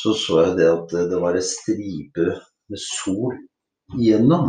så 0.00 0.14
så 0.22 0.38
jeg 0.44 0.56
det 0.60 0.68
at 0.72 0.94
det 1.12 1.20
var 1.26 1.36
en 1.36 1.46
stripe 1.50 2.26
med 2.70 2.82
sol 2.86 3.36
igjennom. 3.98 4.48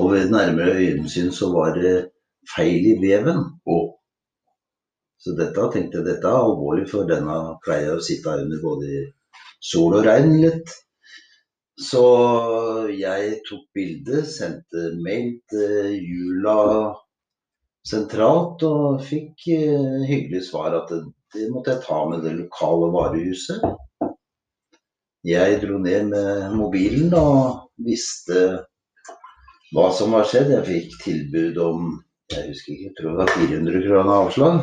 Og 0.00 0.12
ved 0.14 0.32
nærmere 0.32 0.78
øyensyn 0.80 1.32
så 1.40 1.50
var 1.52 1.74
det 1.76 1.94
feil 2.54 2.88
i 2.94 2.96
veven. 3.04 3.44
Og 3.76 3.84
så 5.20 5.34
dette 5.42 5.68
tenkte 5.74 5.98
jeg 6.00 6.08
dette 6.12 6.32
er 6.32 6.44
alvorlig, 6.48 6.88
for 6.94 7.04
denne 7.12 7.36
pleier 7.66 7.96
å 7.98 8.04
sitte 8.08 8.30
her 8.32 8.46
under 8.46 8.62
både 8.64 9.04
sol 9.72 9.98
og 10.00 10.06
regn 10.08 10.38
litt. 10.46 10.78
Så 11.78 12.04
jeg 12.90 13.36
tok 13.46 13.66
bilde, 13.76 14.24
sendte 14.26 14.88
mail 14.98 15.36
til 15.50 15.92
Jula 16.02 16.56
sentralt 17.86 18.64
og 18.66 19.04
fikk 19.06 19.46
eh, 19.54 20.00
hyggelig 20.08 20.42
svar 20.50 20.74
at 20.76 20.90
det, 20.90 21.04
det 21.34 21.46
måtte 21.52 21.76
jeg 21.76 21.84
ta 21.86 22.00
med 22.10 22.24
det 22.26 22.34
lokale 22.40 22.90
varehuset. 22.94 23.62
Jeg 25.28 25.60
dro 25.62 25.78
ned 25.82 26.10
med 26.10 26.56
mobilen 26.56 27.14
og 27.18 27.70
visste 27.84 28.42
hva 29.74 29.88
som 29.94 30.14
var 30.16 30.26
skjedd. 30.28 30.52
Jeg 30.56 30.66
fikk 30.68 30.98
tilbud 31.04 31.62
om 31.62 31.88
jeg 32.32 32.50
husker 32.50 32.74
ikke, 32.74 32.90
jeg 32.90 32.96
tror 32.98 33.14
det 33.14 33.22
var 33.22 33.34
400 33.38 33.86
kroner 33.86 34.14
avslag. 34.18 34.60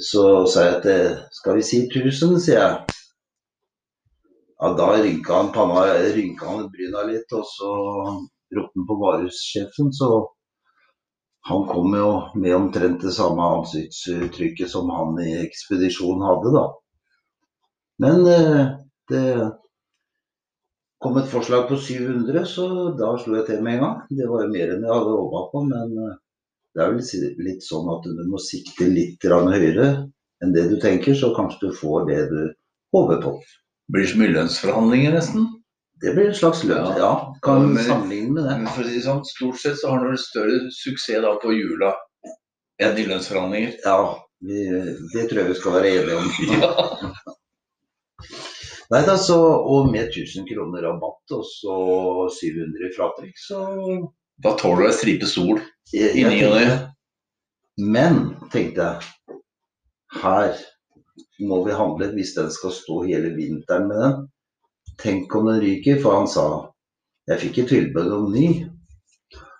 Så 0.00 0.24
sa 0.48 0.68
jeg 0.68 0.76
at 0.78 1.24
skal 1.36 1.58
vi 1.58 1.64
si 1.68 1.82
1000, 1.84 2.38
sier 2.40 2.60
jeg. 2.62 3.01
Ja, 4.62 4.68
da 4.78 5.02
rynka 5.02 5.34
han 5.34 5.52
panna, 5.52 5.80
rynka 6.14 6.46
han 6.46 6.68
bryna 6.70 7.00
litt, 7.08 7.32
og 7.34 7.42
så 7.50 7.70
ropte 8.54 8.78
han 8.78 8.84
på 8.86 8.96
varehussjefen, 9.00 9.88
så 9.90 10.10
han 11.48 11.64
kom 11.66 11.96
jo 11.98 12.10
med 12.38 12.54
omtrent 12.54 13.02
det 13.02 13.10
samme 13.16 13.42
ansiktsuttrykket 13.56 14.70
som 14.70 14.92
han 14.94 15.16
i 15.18 15.32
ekspedisjonen 15.40 16.22
hadde, 16.22 16.52
da. 16.54 16.62
Men 18.04 18.22
eh, 18.30 18.60
det 19.10 19.24
kom 21.02 21.18
et 21.18 21.32
forslag 21.32 21.66
på 21.66 21.80
700, 21.88 22.44
så 22.46 22.66
da 23.00 23.16
slo 23.18 23.40
jeg 23.40 23.48
til 23.48 23.64
med 23.66 23.80
en 23.80 23.82
gang. 23.86 23.96
Det 24.14 24.28
var 24.30 24.44
jo 24.44 24.52
mer 24.52 24.76
enn 24.76 24.86
jeg 24.86 24.94
hadde 24.94 25.16
håpa 25.16 25.42
på, 25.56 25.64
men 25.72 25.96
eh, 26.04 26.14
det 26.70 26.84
er 26.86 26.94
vel 26.94 27.42
litt 27.48 27.66
sånn 27.66 27.90
at 27.96 28.06
du 28.06 28.22
må 28.30 28.38
sikte 28.46 28.86
litt 28.86 29.26
høyere 29.26 29.90
enn 30.38 30.54
det 30.54 30.68
du 30.70 30.78
tenker, 30.86 31.18
så 31.18 31.34
kanskje 31.34 31.66
du 31.66 31.76
får 31.82 32.06
det 32.12 32.20
du 32.30 32.40
håper 32.94 33.20
på. 33.26 33.34
Blir 33.90 34.06
så 34.06 34.20
mye 34.20 34.32
lønnsforhandlinger, 34.36 35.16
nesten? 35.16 35.48
Det 36.02 36.14
blir 36.16 36.30
en 36.30 36.34
slags 36.34 36.64
lønn, 36.66 36.96
ja. 36.98 37.12
kan 37.42 37.68
men, 37.72 37.84
sammenligne 37.84 38.34
med 38.34 38.48
det. 38.48 38.56
Men 38.62 38.70
for 38.74 38.82
å 38.82 38.88
si 38.88 38.96
det 38.98 39.04
sånn, 39.04 39.22
Stort 39.28 39.60
sett 39.62 39.78
så 39.78 39.92
har 39.92 40.02
du 40.02 40.18
større 40.18 40.58
suksess 40.74 41.22
da 41.22 41.36
på 41.42 41.54
jula 41.54 41.92
enn 42.82 42.98
i 42.98 43.04
lønnsforhandlinger? 43.06 43.76
Ja, 43.84 43.98
vi, 44.42 44.64
det 45.12 45.28
tror 45.30 45.42
jeg 45.42 45.50
vi 45.52 45.60
skal 45.60 45.76
være 45.76 45.92
enige 46.00 46.18
om. 46.18 46.26
ja. 46.56 46.70
Nei 48.92 49.02
da, 49.06 49.14
så, 49.16 49.38
Og 49.40 49.92
med 49.92 50.10
1000 50.10 50.48
kroner 50.50 50.84
rabatt 50.84 51.36
og 51.38 51.46
så 51.48 51.76
700 52.40 52.90
i 52.90 52.92
fratrekk, 52.96 53.38
så 53.38 53.62
Da 54.42 54.56
tåler 54.58 54.82
du 54.82 54.88
ei 54.90 54.96
stripe 54.96 55.28
sol 55.30 55.62
i 55.94 56.26
ny 56.26 56.42
og 56.48 56.58
ne. 56.58 56.74
Men, 57.78 58.18
tenkte 58.52 58.88
jeg, 58.88 59.38
her 60.18 60.58
må 61.48 61.62
vi 61.66 61.76
handle 61.76 62.10
hvis 62.16 62.34
den 62.36 62.50
skal 62.52 62.74
stå 62.74 63.02
hele 63.08 63.32
vinteren 63.36 63.88
med 63.90 64.04
den. 64.04 64.20
Tenk 65.02 65.34
om 65.36 65.48
den 65.50 65.60
ryker, 65.62 65.98
for 66.02 66.20
han 66.20 66.30
sa 66.30 66.46
jeg 67.30 67.40
fikk 67.44 67.62
et 67.62 67.70
tilbud 67.70 68.12
om 68.12 68.30
ny. 68.34 68.46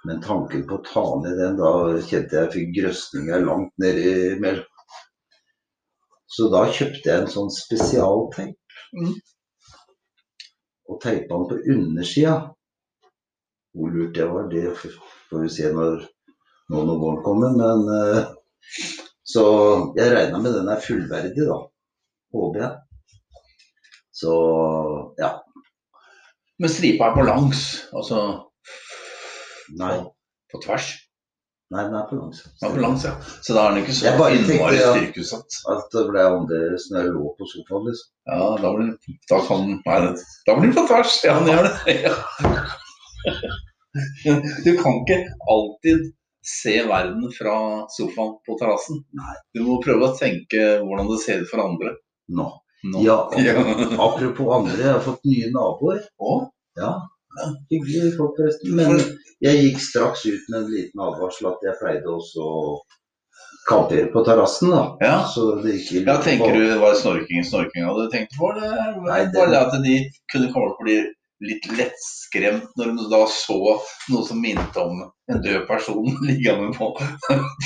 Men 0.03 0.23
tanken 0.23 0.65
på 0.67 0.81
å 0.81 0.85
ta 0.87 1.05
ned 1.23 1.37
den, 1.39 1.59
da 1.61 1.73
kjente 2.03 2.41
jeg 2.41 2.53
fikk 2.57 2.73
grøsninger 2.81 3.45
langt 3.45 3.71
nedi 3.83 4.35
mellom. 4.43 4.67
Så 6.33 6.49
da 6.51 6.65
kjøpte 6.73 7.11
jeg 7.11 7.23
en 7.23 7.31
sånn 7.31 7.53
spesialteip. 7.53 8.57
Mm. 8.97 9.13
Og 10.89 10.99
teipa 11.03 11.37
den 11.37 11.49
på 11.51 11.61
undersida. 11.75 12.37
Hvor 13.77 13.93
lurt 13.93 14.17
det 14.17 14.29
var, 14.29 14.49
det 14.53 14.65
får 14.75 15.45
vi 15.45 15.51
se 15.53 15.71
når, 15.77 16.03
når 16.73 16.97
våren 16.97 17.23
kommer. 17.25 17.55
Men 17.61 17.85
uh, 17.93 18.33
så 19.33 19.45
jeg 19.97 20.13
regna 20.13 20.41
med 20.43 20.57
den 20.59 20.71
er 20.73 20.83
fullverdig, 20.85 21.47
da. 21.49 21.59
Håper 22.33 22.65
jeg. 22.65 22.73
Så 24.23 24.35
ja. 25.21 25.31
Men 26.61 26.71
stripa 26.71 27.11
er 27.11 27.17
på 27.17 27.25
langs, 27.27 27.63
altså 27.97 28.19
Nei. 29.79 29.97
På 30.53 30.61
tvers? 30.61 30.91
Nei, 31.73 31.87
den 31.89 31.95
er 31.97 32.05
på 32.11 32.19
langs. 32.19 32.43
Den 32.61 32.69
er 32.69 32.75
på 32.75 32.81
langs, 32.83 33.05
ja. 33.09 33.13
Så 33.41 33.55
da 33.57 33.65
er 33.65 33.73
den 33.73 33.83
ikke 33.83 33.95
så 33.97 34.11
innmari 34.37 34.81
styrkeutsatt? 34.83 35.59
At 35.73 35.87
det 35.95 36.03
ble 36.11 36.25
annerledes 36.29 36.91
når 36.91 37.07
jeg 37.07 37.15
lå 37.15 37.31
på 37.39 37.49
sofaen, 37.49 37.87
liksom. 37.89 38.11
Ja, 38.29 38.49
da 38.61 38.73
blir, 38.77 38.91
da 39.33 39.39
kan, 39.49 39.71
nei, 39.87 39.99
da 40.49 40.57
blir 40.59 40.69
den 40.69 40.77
på 40.77 40.85
tvers. 40.91 41.17
Ja, 41.25 41.39
den 41.41 41.55
gjør 41.55 41.71
det. 41.71 41.97
Ja. 42.05 42.17
Du 44.65 44.71
kan 44.81 45.03
ikke 45.03 45.17
alltid 45.53 46.07
se 46.47 46.75
verden 46.89 47.29
fra 47.37 47.57
sofaen 47.93 48.35
på 48.47 48.59
terrassen. 48.61 49.03
Du 49.55 49.63
må 49.67 49.79
prøve 49.85 50.09
å 50.09 50.17
tenke 50.19 50.83
hvordan 50.83 51.11
det 51.13 51.21
ser 51.23 51.45
ut 51.45 51.51
for 51.51 51.65
andre. 51.65 51.97
Nå. 52.35 52.49
Nå. 52.93 53.03
Ja, 53.07 53.19
apropos 54.09 54.55
andre, 54.57 54.79
jeg 54.81 54.91
har 54.91 55.05
fått 55.05 55.27
nye 55.29 55.51
naboer. 55.55 56.03
Å? 56.19 56.39
Ja, 56.81 56.97
Hyggelige 57.71 58.17
folk, 58.17 58.35
forresten. 58.37 58.75
Men 58.77 58.99
jeg 59.43 59.61
gikk 59.63 59.79
straks 59.81 60.27
ut 60.27 60.51
med 60.53 60.59
en 60.59 60.73
liten 60.73 61.01
advarsel 61.01 61.49
at 61.53 61.65
jeg 61.65 61.79
pleide 61.81 62.11
også 62.13 62.45
å 62.45 62.59
kaldere 63.69 64.11
på 64.13 64.25
terrassen. 64.27 64.73
da. 64.75 64.83
Ja. 65.01 65.15
Så 65.33 65.47
ikke 65.63 66.03
ja, 66.03 66.19
Tenker 66.23 66.53
du 66.57 66.67
det 66.67 66.79
var 66.83 66.99
snorking 66.99 67.47
snorkinga 67.47 67.95
du 67.97 68.05
tenkte 68.13 68.39
på? 68.39 68.53
Eller 68.53 69.01
Nei, 69.07 69.25
det... 69.31 69.39
var 69.39 69.53
det 69.55 69.61
at 69.63 69.77
de 69.87 69.99
kunne 70.33 70.53
komme 70.53 70.77
på 70.77 70.89
bli 70.89 70.99
litt 71.43 71.67
lettskremt 71.79 72.71
når 72.79 72.93
hun 72.93 73.11
da 73.13 73.21
så 73.31 73.59
noe 74.13 74.25
som 74.27 74.41
minnet 74.43 74.79
om 74.81 75.05
en 75.05 75.45
død 75.45 75.67
person 75.69 76.09
liggende 76.29 76.73
på, 76.77 76.93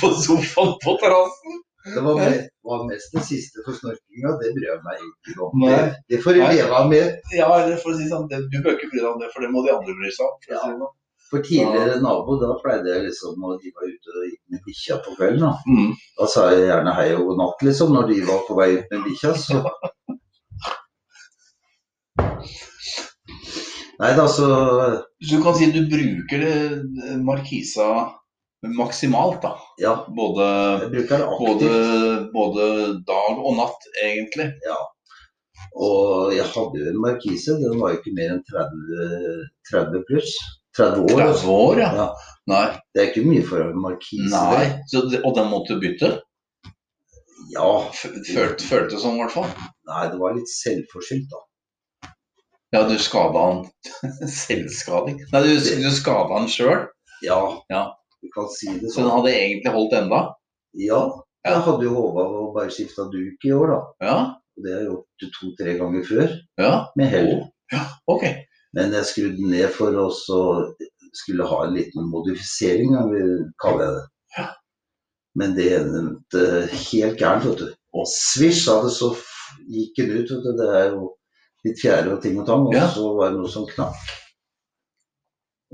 på 0.00 0.12
sofaen 0.24 0.76
på 0.82 0.98
terrassen? 1.02 1.62
Det 1.86 2.02
var, 2.02 2.16
med, 2.18 2.48
var, 2.66 2.80
mest 2.88 3.12
det 3.14 3.22
siste 3.22 3.62
for 3.62 3.76
snorkinga, 3.78 4.32
det 4.40 4.48
bryr 4.56 4.72
jeg 4.72 4.80
meg 4.82 5.02
ikke 5.06 5.44
om. 5.46 5.60
Det, 5.62 5.76
det 6.10 6.18
får 6.24 6.34
du 6.34 6.40
leve 6.42 6.80
med. 6.90 7.12
Ja, 7.30 7.46
for 7.78 7.92
å 7.92 7.98
si 8.00 8.08
sånn, 8.10 8.26
det, 8.32 8.40
du 8.50 8.56
bør 8.58 8.74
ikke 8.74 8.90
bry 8.90 8.98
deg 9.04 9.10
om 9.12 9.20
det, 9.22 9.28
for 9.30 9.46
det 9.46 9.52
må 9.54 9.62
de 9.62 9.70
andre 9.70 9.94
bry 9.94 10.10
seg 10.16 10.26
om. 10.26 10.40
For, 10.42 10.56
ja. 10.56 10.62
si 10.66 11.30
for 11.30 11.42
tidligere 11.46 12.00
nabo, 12.02 12.36
da 12.42 12.54
pleide 12.62 12.90
jeg 12.90 13.06
liksom 13.06 13.38
når 13.42 13.58
de 13.62 13.72
var 13.74 13.86
ute 13.90 14.12
og 14.14 14.26
gikk 14.26 14.42
med 14.50 14.60
bikkja 14.66 14.98
på 15.06 15.14
kvelden. 15.16 15.42
Da. 15.46 15.52
Mm. 15.70 15.94
da 16.18 16.28
sa 16.30 16.40
jeg 16.52 16.68
gjerne 16.68 16.98
hei 16.98 17.08
og 17.16 17.22
god 17.30 17.40
natt, 17.42 17.64
liksom, 17.68 17.88
når 17.94 18.04
de 18.10 18.18
var 18.32 18.40
på 18.46 18.58
vei 18.58 18.68
ut 18.76 18.94
med 18.94 19.06
bikkja. 19.06 19.30
Så. 19.46 19.56
Nei 23.96 24.12
da, 24.16 24.26
så 24.28 24.46
Så 25.24 25.36
du 25.36 25.42
kan 25.44 25.54
si 25.56 25.70
at 25.70 25.76
du 25.76 25.86
bruker 25.88 26.42
markisa 27.24 27.88
maksimalt, 28.76 29.42
da. 29.42 29.58
Ja. 29.82 30.06
Både, 30.16 30.46
både, 31.38 31.70
både, 32.32 32.66
dag 33.06 33.38
og 33.38 33.56
natt, 33.56 33.88
egentlig. 34.02 34.50
Ja. 34.66 34.78
Og 35.76 36.34
jeg 36.34 36.46
hadde 36.52 36.80
jo 36.80 36.92
en 36.92 37.02
markise, 37.02 37.56
den 37.60 37.80
var 37.80 37.92
jo 37.92 38.00
ikke 38.00 38.14
mer 38.16 38.36
enn 38.36 38.44
30, 38.48 39.34
30 39.72 40.06
pluss. 40.08 40.36
30 40.76 41.04
år. 41.04 41.10
30 41.12 41.26
altså. 41.26 41.56
år, 41.56 41.80
ja. 41.80 41.90
ja. 41.96 42.06
Nei. 42.52 42.66
Det 42.94 43.02
er 43.02 43.10
ikke 43.10 43.26
mye 43.28 43.44
for 43.46 43.64
en 43.64 43.82
markise. 43.82 44.30
Nei, 44.32 44.64
det, 44.92 45.22
Og 45.22 45.36
den 45.36 45.50
måtte 45.52 45.76
du 45.76 45.84
bytte? 45.84 46.12
Ja. 47.52 47.70
Følte, 47.96 48.86
det 48.90 49.00
sånn 49.00 49.18
i 49.18 49.24
hvert 49.24 49.36
fall? 49.36 49.50
Nei, 49.88 50.06
det 50.12 50.20
var 50.20 50.36
litt 50.36 50.50
selvforskyldt, 50.52 51.28
da. 51.32 51.45
Ja, 52.76 52.88
du 52.88 52.98
skada 53.00 53.42
han 53.46 53.62
Selvskading? 54.28 55.22
Nei, 55.32 55.40
du, 55.46 55.52
du 55.56 55.92
skada 55.96 56.34
han 56.34 56.48
sjøl? 56.52 56.82
Ja. 57.24 57.38
ja. 57.72 57.84
Du 58.20 58.28
kan 58.34 58.50
si 58.52 58.68
det 58.68 58.90
sånn. 58.90 58.92
Så 58.92 59.04
den 59.06 59.14
hadde 59.14 59.32
egentlig 59.32 59.72
holdt 59.72 59.94
enda? 59.96 60.18
Ja. 60.76 60.98
Jeg 61.46 61.62
hadde 61.64 61.86
jo 61.86 61.94
håpa 61.94 62.26
å 62.26 62.50
bare 62.52 62.74
skifta 62.74 63.06
duk 63.12 63.46
i 63.48 63.54
år, 63.56 63.72
da. 63.72 63.78
Ja. 64.04 64.18
Og 64.56 64.66
det 64.66 64.74
har 64.74 64.82
jeg 64.82 64.90
gjort 64.90 65.30
to-tre 65.38 65.76
ganger 65.78 66.04
før. 66.10 66.36
Ja. 66.60 66.72
Med 67.00 67.10
hell. 67.14 67.32
Ja, 67.72 67.82
ok. 68.12 68.26
Men 68.76 68.92
jeg 68.98 69.08
skrudde 69.08 69.50
ned 69.54 69.72
for 69.72 69.96
å 70.02 70.06
skulle 71.16 71.48
ha 71.48 71.62
en 71.64 71.76
liten 71.78 72.10
modifisering, 72.12 72.92
kaller 73.62 73.86
jeg 73.86 73.96
det. 73.96 74.06
Ja. 74.36 74.48
Men 75.40 75.56
det 75.56 75.70
endte 75.78 76.44
helt 76.90 77.20
gærent, 77.20 77.48
vet 77.48 77.62
du. 77.62 77.70
Og 77.96 78.08
svisj 78.12 78.66
sa 78.66 78.82
det, 78.84 78.92
så 78.96 79.14
gikk 79.72 79.96
den 80.02 80.12
ut. 80.18 80.34
Vet 80.34 80.44
du. 80.44 80.52
Det 80.60 80.68
er 80.76 80.90
jo 80.92 81.14
litt 81.66 81.82
fjære 81.82 82.14
og 82.14 82.22
ting 82.24 82.38
og 82.40 82.46
tang. 82.48 82.68
Og 82.70 82.76
ja. 82.76 82.86
så 82.92 83.08
var 83.18 83.32
det 83.32 83.40
noe 83.40 83.52
som 83.52 83.66
knakk. 83.68 84.14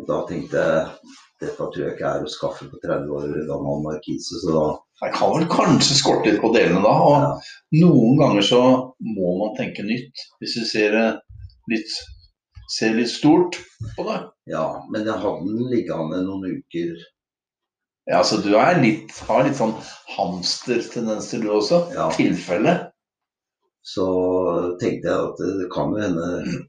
Og 0.00 0.08
da 0.08 0.22
tenkte 0.28 0.62
jeg 0.62 1.12
dette 1.42 1.58
tror 1.58 1.75
jeg 1.80 1.96
ikke 1.96 2.06
er 2.06 2.25
å 2.25 2.30
skaffe 2.30 2.68
på 2.70 2.78
30 2.84 3.12
år 3.18 3.30
gammel 3.49 3.80
markise, 3.82 4.38
så 4.42 4.54
da 4.54 4.64
Jeg 5.02 5.14
kan 5.16 5.32
vel 5.34 5.46
kanskje 5.50 5.96
skorte 5.99 6.30
litt 6.30 6.42
på 6.44 6.52
delene 6.54 6.82
da. 6.84 6.92
Og 7.02 7.14
ja. 7.25 7.30
noen 7.82 8.20
ganger 8.20 8.44
så 8.46 8.61
må 9.02 9.32
man 9.40 9.56
tenke 9.56 9.82
nytt. 9.82 10.22
Hvis 10.38 10.54
du 10.54 10.62
ser 10.68 10.94
litt, 11.72 11.96
ser 12.70 12.94
litt 12.94 13.11
stort 13.11 13.58
på 13.96 14.06
det. 14.06 14.20
Ja, 14.52 14.68
men 14.94 15.08
jeg 15.08 15.18
hadde 15.25 15.49
den 15.49 15.72
liggende 15.72 16.22
noen 16.22 16.61
uker. 16.61 17.02
Ja, 18.12 18.22
så 18.22 18.38
du 18.42 18.52
litt, 18.54 19.11
har 19.26 19.42
litt 19.42 19.58
sånn 19.58 19.75
hamstertendenser 20.14 21.42
du 21.42 21.50
også? 21.50 21.82
Ja. 21.99 22.06
Tilfelle? 22.14 22.91
Så 23.82 24.06
tenkte 24.80 25.10
jeg 25.10 25.28
at 25.28 25.40
det 25.58 25.68
kan 25.72 25.90
jo 25.90 26.02
hende 26.02 26.26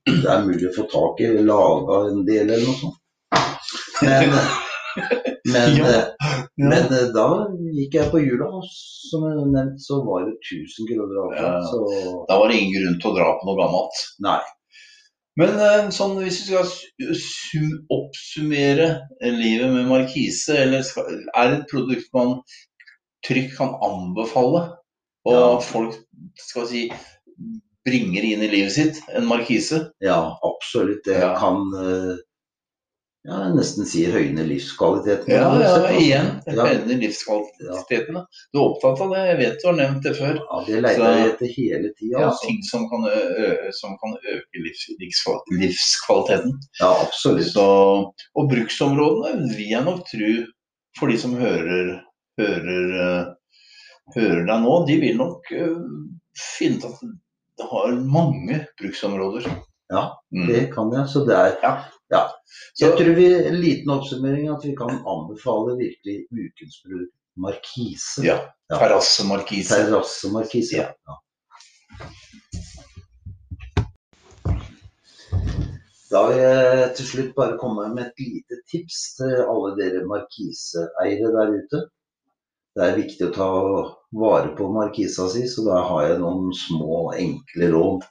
det 0.10 0.30
er 0.34 0.46
mulig 0.48 0.70
å 0.72 0.76
få 0.80 0.86
tak 0.90 1.22
i, 1.22 1.30
laga 1.46 2.00
en 2.10 2.24
del 2.26 2.48
eller 2.48 2.66
noe 2.66 2.80
sånt. 2.80 3.00
Men, 4.02 4.34
men, 5.54 5.78
ja. 5.78 5.92
men 6.58 6.90
da 7.14 7.28
gikk 7.78 8.00
jeg 8.00 8.10
på 8.14 8.24
jula, 8.24 8.50
og 8.58 8.66
som 8.66 9.28
jeg 9.28 9.46
nevnte, 9.46 9.84
så 9.86 10.02
var 10.08 10.26
det 10.26 10.36
1000 10.42 10.90
kroner 10.90 11.22
avslag. 11.28 11.94
Ja. 11.94 12.18
Da 12.30 12.42
var 12.42 12.50
det 12.50 12.60
ingen 12.60 12.76
grunn 12.80 13.00
til 13.02 13.12
å 13.12 13.16
dra 13.20 13.32
på 13.38 13.50
noe 13.50 13.60
gammelt. 13.62 14.04
Nei. 14.26 14.42
Men 15.42 15.56
eh, 15.58 15.88
sånn, 15.94 16.20
hvis 16.22 16.44
vi 16.46 16.58
skal 17.18 17.72
oppsummere 17.94 18.90
livet 19.34 19.72
med 19.74 19.90
markise, 19.90 20.60
eller 20.66 20.86
skal, 20.86 21.10
er 21.34 21.50
det 21.50 21.58
et 21.62 21.72
produkt 21.72 22.10
man 22.14 22.38
trygt 23.26 23.58
kan 23.58 23.74
anbefale? 23.86 24.68
Og 25.30 25.38
ja. 25.38 25.48
folk 25.64 25.96
skal 26.40 26.68
vi 26.68 26.70
si 26.70 26.84
bringer 27.84 28.24
inn 28.24 28.44
i 28.44 28.52
livet 28.52 28.76
sitt 28.76 29.02
en 29.16 29.28
markise? 29.28 29.90
Ja, 30.04 30.38
absolutt. 30.44 31.04
Det 31.06 31.20
kan 31.40 31.66
uh, 31.76 32.16
ja, 33.24 33.38
nesten 33.56 33.88
sier 33.88 34.12
høyne 34.12 34.44
livskvaliteten. 34.48 35.32
Ja, 35.32 35.48
ja, 35.62 35.92
igjen. 35.96 36.30
Ja. 36.48 36.66
Høyne 36.74 36.98
livskvaliteten. 37.00 38.18
Du 38.52 38.60
er 38.60 38.64
opptatt 38.66 39.04
av 39.06 39.14
det, 39.16 39.22
jeg 39.30 39.38
vet 39.40 39.62
du 39.62 39.68
har 39.70 39.78
nevnt 39.78 40.04
det 40.04 40.12
før. 40.18 40.42
Ja, 40.42 40.60
det 40.68 40.82
leter 40.84 41.04
jeg 41.06 41.30
etter 41.30 41.54
hele 41.54 41.92
tida. 41.94 42.18
Ja, 42.18 42.26
altså. 42.32 42.50
ting 42.50 42.60
som 42.68 42.84
kan, 42.92 43.08
som 43.80 43.96
kan 44.02 44.18
øke 44.20 44.66
livs 44.66 44.84
livskvaliteten. 45.62 46.58
Ja, 46.82 46.92
absolutt. 47.06 47.48
Så, 47.54 47.68
og 48.12 48.52
bruksområdene 48.52 49.48
vil 49.56 49.72
jeg 49.72 49.88
nok 49.88 50.04
tro, 50.12 50.34
for 51.00 51.14
de 51.14 51.22
som 51.24 51.40
hører, 51.40 51.96
hører, 52.42 52.92
eh, 53.06 53.33
hører 54.16 54.46
deg 54.48 54.64
nå, 54.66 54.74
de 54.88 54.96
vil 55.02 55.18
nok 55.18 55.52
eh, 55.52 55.78
finne 56.58 56.78
ut 56.78 56.86
at 56.90 57.04
det 57.58 57.68
har 57.70 57.92
mange 58.18 58.66
bruksområder. 58.80 59.48
Ja, 59.94 60.10
Mm. 60.34 60.48
Det 60.48 60.62
kan 60.74 60.90
jeg. 60.92 61.06
Så 61.10 61.20
det 61.28 61.36
er 61.38 61.58
Ja. 61.62 61.74
ja. 62.12 62.28
Så- 62.74 62.86
Jeg 62.88 62.98
tror 62.98 63.16
vi, 63.16 63.26
en 63.48 63.56
liten 63.62 63.90
oppsummering 63.92 64.50
at 64.50 64.64
vi 64.66 64.76
kan 64.76 64.90
anbefale 64.90 65.78
virkelig 65.78 66.26
ukens 66.32 66.82
bruk 66.86 67.10
markise. 67.38 68.24
Ja. 68.26 68.40
Ja. 68.72 68.78
Terrassemarkise. 68.80 69.70
Terrassemarkise. 69.76 70.76
Ja. 70.78 70.88
Ja. 71.08 71.14
Da 76.12 76.22
vil 76.30 76.38
jeg 76.38 76.90
til 76.98 77.06
slutt 77.10 77.32
bare 77.36 77.58
komme 77.62 77.88
med 77.96 78.04
et 78.12 78.20
lite 78.22 78.60
tips 78.70 78.98
til 79.18 79.34
alle 79.50 79.72
dere 79.80 80.04
markiseeiere 80.10 81.32
der 81.38 81.54
ute. 81.60 81.80
Det 82.74 82.86
er 82.86 82.98
viktig 82.98 83.28
å 83.28 83.34
ta 83.34 83.50
vare 84.18 84.54
på 84.58 84.70
markisa 84.74 85.28
si, 85.30 85.46
så 85.50 85.66
da 85.68 85.84
har 85.90 86.08
jeg 86.08 86.20
noen 86.24 86.50
små, 86.58 87.14
enkle 87.14 87.70
råd. 87.74 88.06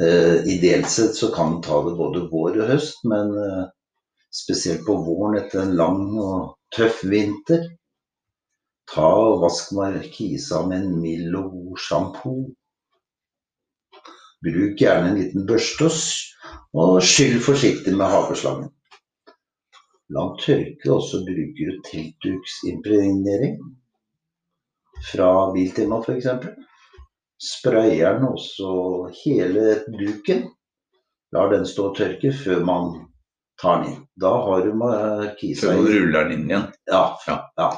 Eh, 0.00 0.46
ideelt 0.54 0.88
sett 0.88 1.16
så 1.18 1.28
kan 1.34 1.56
man 1.56 1.62
ta 1.64 1.82
det 1.84 1.96
både 1.98 2.26
vår 2.30 2.60
og 2.62 2.70
høst, 2.70 3.02
men 3.04 3.34
eh, 3.36 3.64
spesielt 4.32 4.86
på 4.86 4.94
våren 5.04 5.40
etter 5.42 5.64
en 5.64 5.74
lang 5.76 6.04
og 6.22 6.54
tøff 6.76 7.02
vinter. 7.04 7.66
Ta 8.92 9.08
og 9.26 9.42
Vask 9.42 9.72
markisa 9.76 10.62
med 10.68 10.84
en 10.84 11.00
mild 11.02 11.34
og 11.38 11.50
god 11.56 11.82
sjampo. 11.82 12.36
Bruk 14.42 14.80
gjerne 14.80 15.10
en 15.10 15.18
liten 15.18 15.44
børste 15.50 15.90
og 16.78 16.96
skyll 17.06 17.38
forsiktig 17.42 17.94
med 17.98 18.10
hageslangen. 18.10 18.72
La 20.12 20.26
den 20.28 20.40
tørke, 20.42 20.88
også 20.92 21.22
bruker 21.24 21.70
du 21.70 21.78
teltduksimpregnering 21.88 23.54
fra 25.08 25.28
Biltema 25.54 26.00
f.eks. 26.04 26.26
Sprayer 27.42 28.18
den 28.18 28.28
også 28.28 28.72
hele 29.22 29.78
duken. 29.88 30.44
Lar 31.32 31.48
den 31.50 31.64
stå 31.66 31.88
og 31.90 31.96
tørke 31.96 32.32
før 32.36 32.60
man 32.68 32.92
tar 33.62 33.80
den 33.82 33.94
inn. 33.94 34.02
Da 34.20 34.34
har 34.44 34.66
du 34.66 34.74
markisa 34.78 35.70
Før 35.70 35.80
man 35.80 35.88
ruller 35.94 36.28
den 36.28 36.36
inn 36.36 36.50
igjen. 36.50 36.68
ja, 36.92 37.04
Ja. 37.26 37.38
ja. 37.58 37.70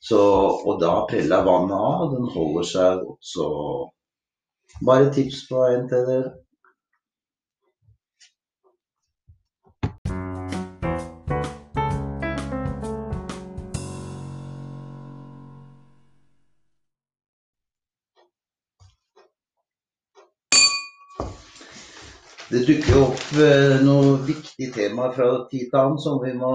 Så, 0.00 0.18
og 0.64 0.78
da 0.80 0.92
preller 1.08 1.44
vannet 1.44 1.76
av, 1.76 2.04
og 2.06 2.12
den 2.14 2.28
holder 2.32 2.64
seg 2.64 3.02
godt. 3.04 3.18
Så 3.20 3.48
bare 4.86 5.10
tips 5.12 5.42
på 5.48 5.60
en 5.66 5.88
til 5.90 6.06
dere. 6.08 6.30
Det 22.50 22.64
dukker 22.66 22.96
jo 22.96 23.00
opp 23.04 23.28
eh, 23.38 23.76
noen 23.86 24.24
viktige 24.26 24.72
temaer 24.74 25.12
fra 25.14 25.26
tid 25.52 25.68
til 25.70 25.76
annen 25.78 26.00
som 26.02 26.16
vi 26.18 26.32
må 26.34 26.54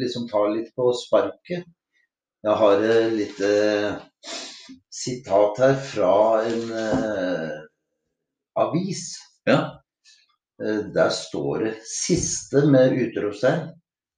liksom 0.00 0.24
ta 0.30 0.46
litt 0.48 0.70
på 0.78 0.86
sparket. 0.96 1.66
Jeg 2.46 2.54
har 2.56 2.84
et 2.86 3.12
lite 3.12 3.50
sitat 4.88 5.60
her 5.60 5.76
fra 5.90 6.14
en 6.48 6.72
eh, 6.84 7.58
avis. 8.64 9.02
Ja. 9.50 9.58
Eh, 10.62 10.80
der 10.96 11.12
står 11.12 11.66
det 11.66 11.74
'siste 11.84 12.64
med 12.72 12.96
utropstegn'. 12.96 13.68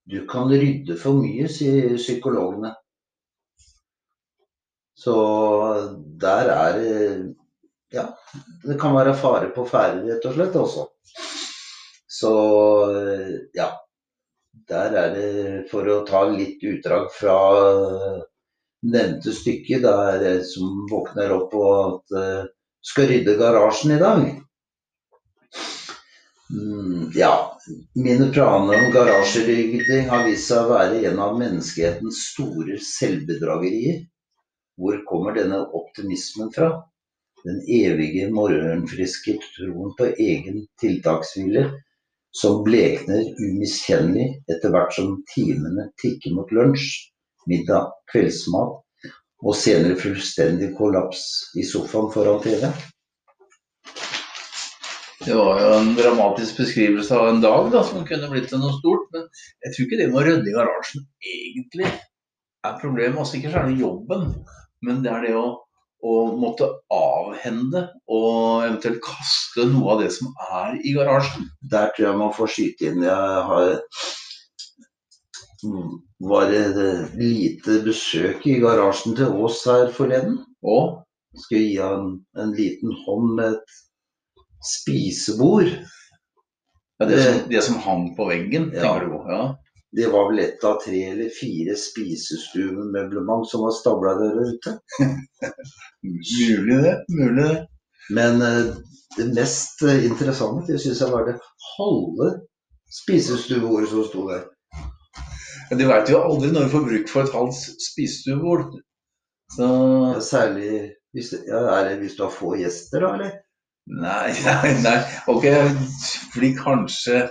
Du 0.06 0.22
kan 0.30 0.54
rydde 0.54 0.94
for 1.02 1.18
mye, 1.18 1.50
sier 1.50 1.98
psykologene. 1.98 2.76
Så 4.94 5.18
der 6.22 6.54
er 6.54 6.78
det 6.78 7.34
Ja, 7.90 8.06
det 8.62 8.78
kan 8.80 8.94
være 8.94 9.16
fare 9.18 9.50
på 9.54 9.64
ferde, 9.66 10.04
rett 10.06 10.26
og 10.28 10.36
slett, 10.36 10.58
også. 10.58 10.86
Så 12.20 12.34
eh, 12.94 13.38
ja. 13.58 13.70
Der 14.70 14.94
er 14.98 15.14
det, 15.14 15.30
for 15.70 15.86
å 15.90 16.02
ta 16.06 16.24
litt 16.30 16.62
utdrag 16.66 17.08
fra 17.14 17.36
eh, 17.58 18.20
nevnte 18.86 19.32
stykke, 19.34 19.80
det 19.82 19.94
det 20.22 20.34
som 20.46 20.84
våkner 20.90 21.32
opp 21.34 21.50
på 21.54 21.64
at 21.78 22.14
eh, 22.20 22.44
skal 22.86 23.10
rydde 23.10 23.34
garasjen 23.40 23.96
i 23.96 23.98
dag. 24.00 24.22
Mm, 26.50 27.10
ja, 27.14 27.32
mine 27.94 28.30
planer 28.34 28.84
om 28.84 28.94
garasjerydding 28.94 30.08
har 30.10 30.24
vist 30.26 30.50
seg 30.50 30.64
å 30.66 30.74
være 30.74 31.02
en 31.10 31.20
av 31.22 31.38
menneskehetens 31.38 32.22
store 32.32 32.78
selvbedragerier. 32.82 34.04
Hvor 34.80 35.02
kommer 35.06 35.36
denne 35.36 35.60
optimismen 35.76 36.50
fra? 36.54 36.72
Den 37.44 37.60
evige 37.64 38.28
morgenfriske 38.34 39.38
troen 39.54 39.94
på 39.98 40.10
egen 40.10 40.66
tiltakshvile 40.82 41.64
som 42.36 42.60
blekner 42.66 43.24
umiskjennelig 43.40 44.26
etter 44.52 44.74
hvert 44.74 44.92
som 44.94 45.16
timene 45.32 45.88
tikker 46.02 46.36
mot 46.36 46.52
lunsj, 46.54 46.90
middag, 47.50 47.88
kveldsmat 48.12 49.10
og 49.40 49.56
senere 49.56 49.96
fullstendig 49.98 50.74
kollaps 50.76 51.24
i 51.56 51.64
sofaen 51.66 52.10
foran 52.12 52.42
TV. 52.44 52.68
Det 55.24 55.34
var 55.36 55.58
jo 55.60 55.72
en 55.76 55.90
dramatisk 55.96 56.60
beskrivelse 56.62 57.16
av 57.16 57.26
en 57.28 57.42
dag 57.44 57.66
da, 57.72 57.82
som 57.84 58.06
kunne 58.08 58.28
blitt 58.32 58.48
til 58.52 58.60
noe 58.60 58.72
stort. 58.78 59.08
Men 59.12 59.26
jeg 59.64 59.74
tror 59.74 59.86
ikke 59.86 59.98
det 60.00 60.06
med 60.12 60.20
å 60.20 60.24
rydde 60.28 60.48
i 60.48 60.54
garasjen 60.54 61.02
egentlig 61.32 61.88
er 61.88 62.78
problemet. 62.80 63.18
Altså 63.20 63.36
ikke 63.36 63.52
selve 63.52 63.76
jobben, 63.80 64.30
men 64.86 65.02
det 65.04 65.12
er 65.12 65.26
det 65.26 65.34
å, 65.36 65.44
å 66.02 66.12
måtte 66.40 66.66
avhende 66.94 67.82
og 68.08 68.64
eventuelt 68.64 69.02
kaste 69.04 69.66
noe 69.68 69.94
av 69.94 70.00
det 70.04 70.10
som 70.14 70.30
er 70.50 70.78
i 70.80 70.94
garasjen. 70.96 71.48
Der 71.72 71.90
tror 71.92 72.06
jeg 72.08 72.20
man 72.22 72.32
får 72.36 72.52
skyte 72.54 72.88
inn. 72.88 73.02
Jeg 73.04 73.44
har 73.50 73.74
mm, 75.64 75.92
var 76.30 76.52
et 76.56 76.80
eh, 76.80 77.04
lite 77.20 77.80
besøk 77.84 78.46
i 78.48 78.56
garasjen 78.62 79.16
til 79.18 79.36
Ås 79.44 79.60
her 79.68 79.92
forleden. 79.96 80.40
Og 80.64 81.02
Skulle 81.44 81.62
gi 81.62 81.76
han 81.78 82.16
en 82.42 82.52
liten 82.58 82.90
hånd 83.04 83.34
med 83.38 83.52
et 83.54 83.76
spisebord. 84.66 85.68
ja, 87.00 87.06
det, 87.06 87.20
som, 87.22 87.36
det 87.52 87.62
som 87.64 87.78
hang 87.84 88.08
på 88.16 88.26
veggen, 88.28 88.72
Ja. 88.74 88.82
tenker 88.82 89.06
du 89.06 89.12
på. 89.14 89.20
Ja. 89.30 89.44
Det 89.96 90.06
var 90.06 90.28
vel 90.30 90.38
ett 90.38 90.64
av 90.64 90.76
tre 90.84 91.00
eller 91.10 91.32
fire 91.34 91.74
spisestuemøblement 91.76 93.48
som 93.50 93.64
var 93.66 93.74
stabla 93.74 94.14
der 94.20 94.36
ute. 94.52 94.76
Mulig 96.02 96.78
det. 96.84 96.94
Mulig 97.08 97.48
det. 97.48 97.66
Men 98.14 98.42
eh, 98.42 98.70
det 99.16 99.26
mest 99.34 99.82
eh, 99.82 100.04
interessante 100.06 100.72
det 100.72 100.78
syns 100.82 101.02
jeg 101.02 101.10
var 101.10 101.26
det 101.26 101.36
halve 101.74 102.30
spisestuebordet 103.02 103.90
som 103.90 104.06
sto 104.06 104.28
der. 104.30 104.46
Men 105.70 105.78
du 105.78 105.86
veit 105.90 106.10
jo 106.10 106.22
aldri 106.22 106.52
når 106.54 106.66
du 106.66 106.72
får 106.76 106.86
bruk 106.86 107.10
for 107.10 107.26
et 107.26 107.34
halvt 107.34 107.84
spisestuebord. 107.90 108.78
Så 109.56 109.66
Ja, 109.66 110.20
Særlig 110.22 110.72
hvis, 111.14 111.32
ja, 111.46 111.60
det 111.86 111.98
hvis 111.98 112.16
du 112.16 112.22
har 112.22 112.34
få 112.34 112.54
gjester, 112.58 113.02
da, 113.02 113.14
eller? 113.18 113.30
Nei, 113.90 114.30
nei, 114.46 114.74
nei. 114.84 114.98
Ok, 115.30 115.46
blir 116.36 116.54
kanskje 116.58 117.24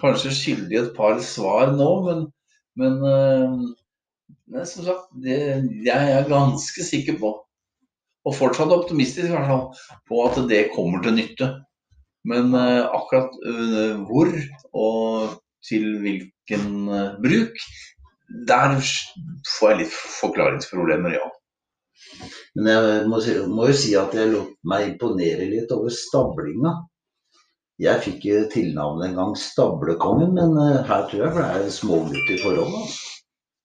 kanskje 0.00 0.32
skyldig 0.34 0.78
et 0.80 0.90
par 0.96 1.20
svar 1.24 1.72
nå, 1.76 1.90
men, 2.06 2.24
men 2.80 2.98
uh, 3.04 4.64
som 4.66 4.86
sagt, 4.86 5.08
det, 5.24 5.38
jeg 5.86 6.14
er 6.16 6.30
ganske 6.30 6.86
sikker 6.86 7.18
på, 7.20 7.34
og 8.28 8.36
fortsatt 8.36 8.72
optimistisk 8.74 9.30
i 9.30 9.34
hvert 9.34 9.48
fall, 9.48 9.66
på 10.08 10.24
at 10.26 10.40
det 10.50 10.70
kommer 10.74 11.04
til 11.04 11.16
nytte. 11.16 11.52
Men 12.28 12.52
uh, 12.52 12.88
akkurat 12.92 13.36
uh, 13.46 14.00
hvor 14.08 14.32
og 14.76 15.38
til 15.64 15.86
hvilken 16.00 16.88
bruk, 17.20 17.56
der 18.48 18.78
får 18.80 19.72
jeg 19.72 19.78
litt 19.82 19.96
forklaringsproblemer, 20.20 21.18
ja. 21.18 21.26
Men 22.56 22.70
jeg 22.70 23.08
må, 23.10 23.20
må 23.52 23.66
jo 23.68 23.76
si 23.76 23.92
at 23.98 24.14
jeg 24.16 24.32
lot 24.32 24.54
meg 24.66 24.92
imponere 24.92 25.48
litt 25.50 25.72
over 25.74 25.92
stablinga. 25.94 26.72
Jeg 27.80 28.02
fikk 28.04 28.26
jo 28.28 28.40
tilnavnet 28.52 29.08
en 29.08 29.16
gang 29.16 29.30
Stablekongen, 29.40 30.34
men 30.36 30.52
eh, 30.60 30.82
her 30.84 31.06
tror 31.08 31.22
jeg 31.22 31.32
for 31.32 31.40
det 31.40 31.64
er 31.64 31.72
smågutt 31.72 32.32
i 32.34 32.36
forhold. 32.42 32.74
Altså. 32.76 33.16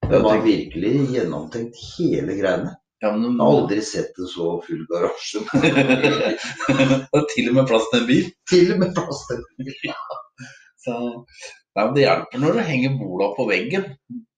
Det 0.06 0.20
var 0.24 0.44
virkelig 0.46 0.94
gjennomtenkt 1.12 1.80
hele 1.98 2.38
greiene. 2.38 2.76
Ja, 3.04 3.12
men, 3.12 3.26
Jeg 3.36 3.42
har 3.42 3.58
aldri 3.58 3.82
sett 3.84 4.20
en 4.22 4.30
så 4.32 4.54
full 4.64 4.86
garasje. 4.88 5.42
er 7.18 7.28
til 7.34 7.50
og 7.52 7.58
med 7.58 7.68
plass 7.68 7.90
til 7.92 8.00
en 8.02 8.08
bil. 8.08 8.30
Til 8.50 8.72
og 8.76 8.82
med 8.86 8.96
plass 8.96 9.26
til 9.28 9.44
Så, 10.86 10.96
Nei, 11.76 11.88
Det 11.98 12.06
hjelper 12.06 12.42
når 12.42 12.56
du 12.56 12.66
henger 12.70 12.98
bola 13.02 13.34
på 13.36 13.50
veggen. 13.50 13.90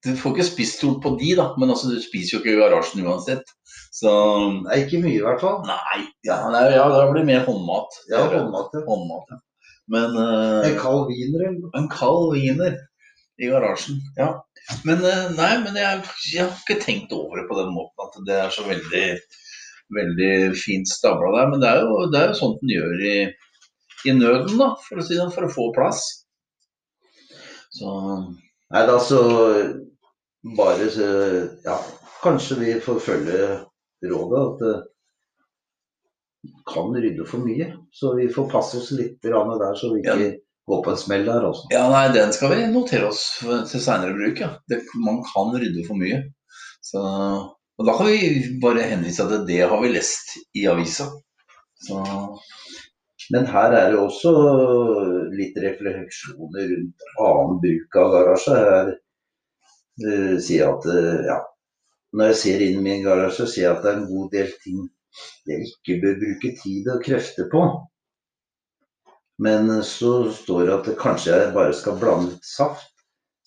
Du 0.06 0.16
får 0.18 0.34
ikke 0.34 0.48
spist 0.48 0.80
stort 0.80 1.04
på 1.04 1.13
de, 1.20 1.36
da, 1.38 1.52
men 1.60 1.70
altså, 1.70 1.92
du 1.94 2.02
spiser 2.02 2.38
jo 2.38 2.42
ikke 2.42 2.56
i 2.56 2.62
garasjen 2.63 3.06
uansett. 3.06 3.54
Så 3.94 4.12
Nei, 4.63 4.82
ikke 4.88 5.04
mye 5.04 5.20
i 5.20 5.26
hvert 5.26 5.44
fall. 5.44 5.62
Nei, 5.70 6.08
ja, 6.26 6.42
nei, 6.50 6.66
ja 6.74 6.88
det 6.96 7.12
blir 7.13 7.30
mer 7.30 7.46
håndmat. 7.46 8.02
Ja, 8.10 8.26
håndmat. 8.26 8.74
ja. 8.74 8.88
Håndmat, 8.90 9.36
ja. 9.36 9.44
Men 9.93 10.17
eh, 10.19 10.69
En 10.71 10.78
kald 10.82 11.08
wiener 11.12 11.47
eller 11.47 11.80
en 11.80 11.89
kald 11.91 12.34
wiener 12.36 12.78
i 13.38 13.50
garasjen, 13.52 14.00
ja. 14.17 14.32
Men 14.88 15.04
eh, 15.06 15.28
nei, 15.38 15.52
men 15.63 15.78
jeg, 15.80 16.06
jeg 16.34 16.47
har 16.47 16.56
ikke 16.58 16.82
tenkt 16.84 17.13
over 17.15 17.39
det 17.39 17.47
på 17.50 17.60
den 17.60 17.69
måten 17.76 18.08
at 18.08 18.17
det 18.28 18.39
er 18.41 18.56
så 18.56 18.65
veldig 18.67 19.06
veldig 19.95 20.56
fint 20.60 20.89
stabla 20.89 21.32
der. 21.36 21.52
Men 21.52 21.63
det 21.63 21.69
er 21.69 21.84
jo, 21.84 22.00
det 22.12 22.21
er 22.21 22.32
jo 22.32 22.39
sånt 22.41 22.63
en 22.63 22.73
gjør 22.73 23.06
i, 23.08 23.17
i 24.10 24.15
nøden, 24.17 24.58
da, 24.60 24.73
for 24.88 25.00
å 25.00 25.06
si 25.06 25.17
det, 25.19 25.30
for 25.36 25.47
å 25.47 25.54
få 25.54 25.69
plass. 25.78 26.04
Så 27.78 27.93
Nei 28.73 28.82
da, 28.84 28.97
så 29.00 29.21
bare 30.58 30.89
så 30.91 31.08
Ja, 31.63 31.78
kanskje 32.19 32.58
vi 32.60 32.73
får 32.84 33.00
følge 33.04 33.38
rådet 34.04 34.41
at 34.41 34.63
det 34.63 34.73
kan 36.68 36.96
rydde 36.96 37.26
for 37.28 37.44
mye. 37.44 37.72
Så 37.92 38.16
vi 38.18 38.28
får 38.34 38.50
passe 38.52 38.80
oss 38.82 38.92
litt 38.98 39.22
der, 39.24 39.76
så 39.76 39.94
vi 39.94 40.02
ikke 40.04 40.36
går 40.68 40.84
på 40.84 40.92
en 40.92 41.00
smell 41.00 41.26
der, 41.26 41.46
Også. 41.48 41.68
Ja, 41.72 41.86
nei, 41.92 42.08
den 42.16 42.34
skal 42.36 42.54
vi 42.54 42.66
notere 42.72 43.12
oss 43.12 43.24
til 43.72 43.84
seinere 43.84 44.16
bruk, 44.18 44.42
ja. 44.44 44.52
Det, 44.70 44.82
man 45.00 45.22
kan 45.28 45.56
rydde 45.56 45.86
for 45.88 46.00
mye. 46.00 46.24
Så, 46.84 47.02
og 47.78 47.88
da 47.88 47.96
kan 47.98 48.10
vi 48.12 48.60
bare 48.64 48.90
henvise 48.92 49.28
til 49.30 49.48
det 49.48 49.64
har 49.72 49.82
vi 49.84 49.94
lest 49.96 50.38
i 50.56 50.68
avisa. 50.72 51.10
Så 51.88 52.04
Men 53.34 53.46
her 53.52 53.74
er 53.76 53.90
det 53.92 54.00
også 54.00 54.32
litt 55.36 55.58
refleksjoner 55.60 56.70
rundt 56.72 57.08
annen 57.26 57.58
bruk 57.64 57.98
av 58.00 58.14
garasje. 58.14 58.60
Her 58.68 58.92
eh, 58.94 60.38
sier 60.44 60.72
at 60.72 60.88
eh, 60.94 61.26
ja, 61.28 61.42
når 62.16 62.32
jeg 62.32 62.38
ser 62.42 62.64
inn 62.64 62.80
i 62.80 62.86
min 62.86 63.04
garasje, 63.04 63.50
ser 63.52 63.66
jeg 63.66 63.74
at 63.74 63.84
det 63.84 63.92
er 63.92 64.00
en 64.00 64.08
god 64.14 64.32
del 64.32 64.54
ting 64.64 64.86
jeg 65.49 65.69
ikke 65.69 65.99
bør 66.03 66.19
bruke 66.23 66.53
tid 66.62 66.89
og 66.93 67.03
krefter 67.06 67.49
på. 67.51 67.63
Men 69.43 69.69
eh, 69.69 69.84
så 69.86 70.32
står 70.34 70.65
det 70.65 70.75
at 70.77 70.91
kanskje 71.01 71.36
jeg 71.36 71.53
bare 71.56 71.75
skal 71.77 71.99
blande 72.01 72.32
litt 72.32 72.47
saft, 72.47 72.93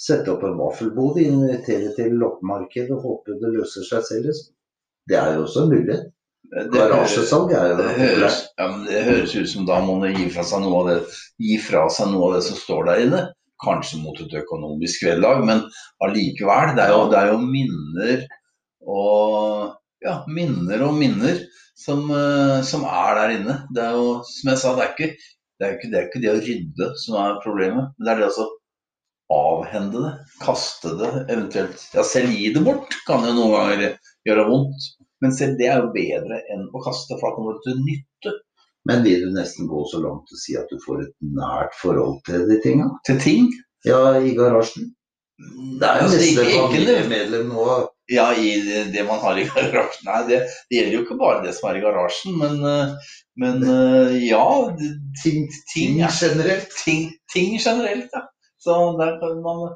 sette 0.01 0.33
opp 0.33 0.47
en 0.47 0.57
vaffelbod, 0.59 1.19
invitere 1.21 1.91
til 1.97 2.17
loppemarked 2.21 2.93
og 2.95 3.05
håpe 3.05 3.37
det 3.43 3.53
løser 3.57 3.85
seg 3.85 4.07
selv. 4.07 4.47
Det 5.11 5.19
er 5.19 5.35
jo 5.35 5.45
også 5.45 5.67
en 5.67 5.75
mulighet. 5.75 6.09
Garasjesalg 6.73 7.53
er 7.55 7.67
jo 7.71 7.75
det, 7.79 7.91
høres, 7.99 8.39
ja, 8.59 8.67
men 8.73 8.87
det 8.89 9.03
høres 9.07 9.35
ut 9.37 9.51
som 9.53 9.67
da 9.69 9.77
må 9.85 9.99
man 10.01 10.17
gi 10.17 10.25
fra 10.35 10.43
seg 10.47 10.65
noe 10.65 10.81
av 10.81 10.89
det, 10.89 10.97
gi 11.39 11.59
fra 11.63 11.85
seg 11.93 12.11
noe 12.11 12.31
av 12.31 12.39
det 12.39 12.41
som 12.49 12.59
står 12.59 12.89
der 12.89 13.03
inne. 13.05 13.21
Kanskje 13.61 14.01
mot 14.01 14.17
et 14.25 14.35
økonomisk 14.41 15.05
vederlag, 15.05 15.45
men 15.47 15.61
allikevel. 16.03 16.73
Det 16.79 16.89
det 17.13 17.19
er 17.21 17.31
jo 17.31 17.39
minner 17.45 18.25
og 18.89 19.77
ja, 20.05 20.21
minner 20.29 20.87
og 20.87 20.97
minner 20.99 21.43
som, 21.79 22.07
eh, 22.11 22.61
som 22.67 22.85
er 22.85 23.19
der 23.19 23.35
inne. 23.39 23.59
Det 23.75 23.85
er 23.85 23.99
jo, 23.99 24.21
som 24.27 24.53
jeg 24.53 24.63
sa, 24.63 24.75
det 24.77 24.87
er 24.87 24.95
ikke 24.95 25.11
det, 25.61 25.67
er 25.67 25.77
ikke, 25.77 25.91
det 25.93 25.99
er 25.99 26.09
ikke 26.09 26.23
det 26.23 26.33
å 26.33 26.41
rydde 26.41 26.87
som 27.03 27.17
er 27.21 27.41
problemet, 27.45 27.93
men 27.99 28.07
det 28.07 28.13
er 28.15 28.23
det 28.23 28.31
å 28.33 28.49
avhende 29.31 30.01
det, 30.03 30.13
kaste 30.43 30.95
det, 30.99 31.11
eventuelt 31.31 31.83
Ja, 31.95 32.05
selv 32.07 32.33
gi 32.35 32.49
det 32.55 32.63
bort 32.67 32.97
kan 33.07 33.27
jo 33.29 33.35
noen 33.37 33.53
ganger 33.55 33.99
gjøre 34.27 34.47
vondt. 34.49 34.89
Men 35.21 35.35
selv 35.37 35.59
det 35.61 35.69
er 35.69 35.83
jo 35.83 35.93
bedre 35.93 36.41
enn 36.55 36.65
å 36.73 36.81
kaste, 36.83 37.19
for 37.21 37.29
da 37.29 37.37
kommer 37.37 37.59
det 37.59 37.67
til 37.67 37.83
nytte 37.85 38.33
Men 38.89 39.03
vil 39.05 39.27
du 39.27 39.35
nesten 39.35 39.69
gå 39.69 39.83
så 39.91 40.01
langt 40.01 40.33
og 40.33 40.41
si 40.41 40.57
at 40.57 40.71
du 40.73 40.81
får 40.81 41.03
et 41.05 41.13
nært 41.37 41.77
forhold 41.77 42.23
til 42.25 42.47
de 42.49 42.57
tinga? 42.65 42.89
til 43.07 43.21
ting. 43.21 43.51
Ja, 43.85 44.17
i 44.17 44.33
garasjen. 44.37 44.89
Det 45.81 45.85
er 45.89 46.01
jo 46.01 46.07
Altså, 46.07 46.17
nesten 46.17 46.49
familiemedlem 46.57 47.53
nå. 47.53 47.67
Ja, 48.11 48.29
i 48.35 48.57
det, 48.93 49.05
man 49.07 49.21
har 49.23 49.39
i 49.39 49.45
garasjen. 49.55 50.07
Nei, 50.09 50.21
det, 50.29 50.41
det 50.71 50.77
gjelder 50.81 50.97
jo 50.99 51.03
ikke 51.05 51.19
bare 51.21 51.43
det 51.45 51.55
som 51.57 51.71
er 51.71 51.79
i 51.79 51.83
garasjen, 51.85 52.37
men, 52.41 52.57
eh, 52.67 53.17
men 53.39 53.63
eh, 53.63 54.17
ja. 54.27 54.45
Ting, 55.23 55.47
Ting, 55.75 56.01
generelt. 56.21 56.71
ting, 56.85 57.11
ting 57.35 57.59
generelt, 57.59 58.09
ja. 58.17 58.25
Så 58.61 58.79
der 59.01 59.15
kan 59.23 59.39
man 59.45 59.69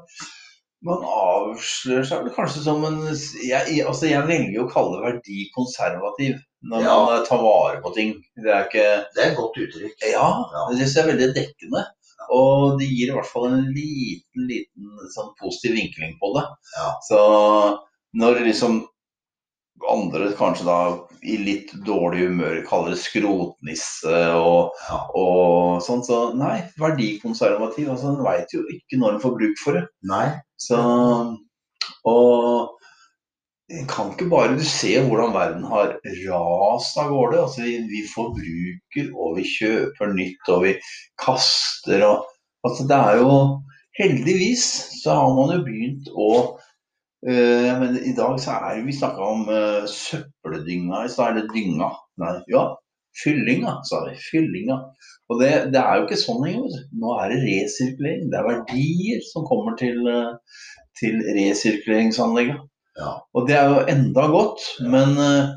man 0.85 1.01
avslører 1.01 2.03
seg 2.05 2.27
kanskje 2.35 2.59
som 2.61 2.83
en 2.85 2.99
jeg, 3.41 3.79
altså 3.89 4.05
jeg 4.05 4.27
velger 4.27 4.59
å 4.61 4.67
kalle 4.69 4.99
det 4.99 5.05
verdikonservativ 5.07 6.35
når 6.69 6.83
Ja. 6.85 6.97
man 7.07 7.23
tar 7.25 7.41
vare 7.41 7.79
på 7.81 7.89
ting. 7.95 8.11
Det 8.37 8.51
er 8.53 8.67
ikke 8.67 8.83
Det 9.15 9.23
er 9.23 9.31
et 9.31 9.37
godt 9.39 9.57
uttrykk. 9.63 9.95
Ja, 10.11 10.27
Ja. 10.53 10.65
det 10.69 10.77
syns 10.83 10.93
jeg 10.95 11.03
er 11.05 11.09
veldig 11.13 11.29
dekkende. 11.39 11.81
Og 12.35 12.77
det 12.79 12.87
gir 12.91 13.09
i 13.09 13.15
hvert 13.17 13.31
fall 13.31 13.47
en 13.49 13.65
liten, 13.73 14.45
liten 14.49 14.93
sånn 15.15 15.33
positiv 15.41 15.73
vinkling 15.77 16.13
på 16.21 16.31
det. 16.37 16.45
Ja. 16.77 16.87
Så 17.09 17.19
når 18.15 18.43
liksom 18.47 18.83
andre 19.91 20.31
kanskje 20.37 20.65
da 20.67 20.77
i 21.25 21.35
litt 21.41 21.73
dårlig 21.85 22.27
humør 22.29 22.61
kaller 22.67 22.93
det 22.93 23.01
skrotnisse 23.01 24.21
og, 24.37 24.75
Ja. 24.87 24.99
og 25.17 25.81
sånn, 25.83 26.03
så 26.05 26.19
nei, 26.37 26.63
verdikonservativ. 26.79 27.89
Altså 27.91 28.13
en 28.13 28.23
veit 28.23 28.53
jo 28.53 28.63
ikke 28.71 28.99
når 29.01 29.15
en 29.15 29.23
får 29.25 29.35
bruk 29.39 29.59
for 29.63 29.79
det. 29.79 29.87
Nei. 30.03 30.29
Så 30.57 30.79
Og 32.05 32.69
en 33.69 33.87
kan 33.87 34.11
ikke 34.11 34.29
bare 34.29 34.55
Du 34.55 34.63
ser 34.63 35.07
hvordan 35.09 35.33
verden 35.33 35.63
har 35.65 35.97
rast 36.29 36.97
av 37.01 37.09
gårde. 37.09 37.41
Altså, 37.41 37.61
vi, 37.63 38.03
forbruker, 38.13 39.09
og 39.17 39.37
vi 39.37 39.43
kjøper 39.43 40.13
nytt, 40.13 40.49
og 40.49 40.63
vi 40.63 40.75
kaster 41.21 42.05
og 42.05 42.25
Altså, 42.65 42.87
det 42.89 42.97
er 42.97 43.17
jo 43.21 43.61
Heldigvis 43.99 44.63
så 45.03 45.13
har 45.15 45.35
man 45.35 45.53
jo 45.55 45.63
begynt 45.63 46.07
å 46.11 46.57
men 47.25 47.95
I 48.05 48.11
dag 48.13 48.35
så 48.37 48.53
er 48.69 48.83
Vi 48.85 48.93
snakka 48.93 49.23
om 49.25 49.47
uh, 49.49 49.87
søppeldynga 49.89 51.05
i 51.05 51.09
stad, 51.09 51.31
eller 51.33 51.47
dynga. 51.49 51.87
Nei, 52.21 52.33
ja, 52.53 52.67
fyllinga, 53.23 53.79
sa 53.83 54.05
vi. 54.05 54.15
Fyllinga. 54.31 54.77
Og 55.29 55.41
det, 55.41 55.51
det 55.73 55.81
er 55.81 55.97
jo 55.97 56.05
ikke 56.05 56.21
sånn 56.21 56.43
lenger. 56.45 56.79
Nå 57.01 57.17
er 57.19 57.33
det 57.33 57.41
resirkulering. 57.43 58.29
Det 58.31 58.39
er 58.39 58.47
verdier 58.49 59.27
som 59.31 59.45
kommer 59.49 59.77
til, 59.79 60.01
eh, 60.11 60.63
til 60.99 61.21
resirkuleringsanlegget. 61.37 62.63
Ja. 62.99 63.11
Og 63.35 63.47
det 63.49 63.57
er 63.59 63.71
jo 63.71 63.85
enda 63.91 64.25
godt, 64.31 64.65
men, 64.93 65.15
eh, 65.19 65.53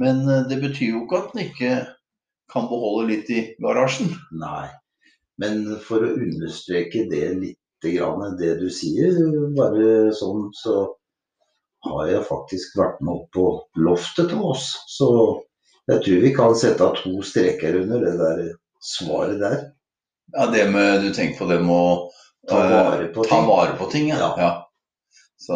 men 0.00 0.22
eh, 0.28 0.44
det 0.50 0.60
betyr 0.64 0.94
jo 0.94 1.04
ikke 1.04 1.22
at 1.22 1.32
den 1.34 1.46
ikke 1.48 1.72
kan 2.52 2.68
beholde 2.70 3.08
litt 3.10 3.32
i 3.34 3.42
garasjen. 3.64 4.14
Nei. 4.40 4.68
Men 5.38 5.64
for 5.84 6.02
å 6.04 6.14
understreke 6.16 7.06
det 7.10 7.24
litt, 7.38 7.58
det 7.78 8.54
du 8.58 8.66
sier, 8.74 9.14
bare 9.54 10.10
sånn, 10.10 10.48
så 10.50 10.80
har 11.86 12.06
jeg 12.10 12.24
faktisk 12.26 12.76
vært 12.78 13.00
med 13.04 13.14
opp 13.14 13.28
på 13.36 13.44
loftet 13.84 14.30
til 14.32 14.40
oss. 14.50 14.70
Så 14.90 15.08
jeg 15.88 16.02
tror 16.04 16.22
vi 16.24 16.32
kan 16.36 16.56
sette 16.58 16.84
av 16.84 16.96
to 16.98 17.20
streker 17.24 17.78
under 17.82 18.02
det 18.04 18.14
der 18.20 18.40
svaret 18.84 19.38
der. 19.40 19.58
Ja, 20.36 20.46
det 20.52 20.66
med, 20.74 21.02
Du 21.06 21.12
tenker 21.14 21.38
på 21.38 21.50
det 21.52 21.60
med 21.64 21.74
å 21.74 22.10
Ta 22.48 22.58
eh, 22.64 22.72
vare 22.72 23.06
på 23.12 23.24
ta 23.24 23.36
ting. 23.38 23.48
vare 23.48 23.76
på 23.78 23.86
ting. 23.92 24.08
Ja. 24.12 24.18
Ja. 24.18 24.34
ja. 24.42 24.50
Så 25.38 25.54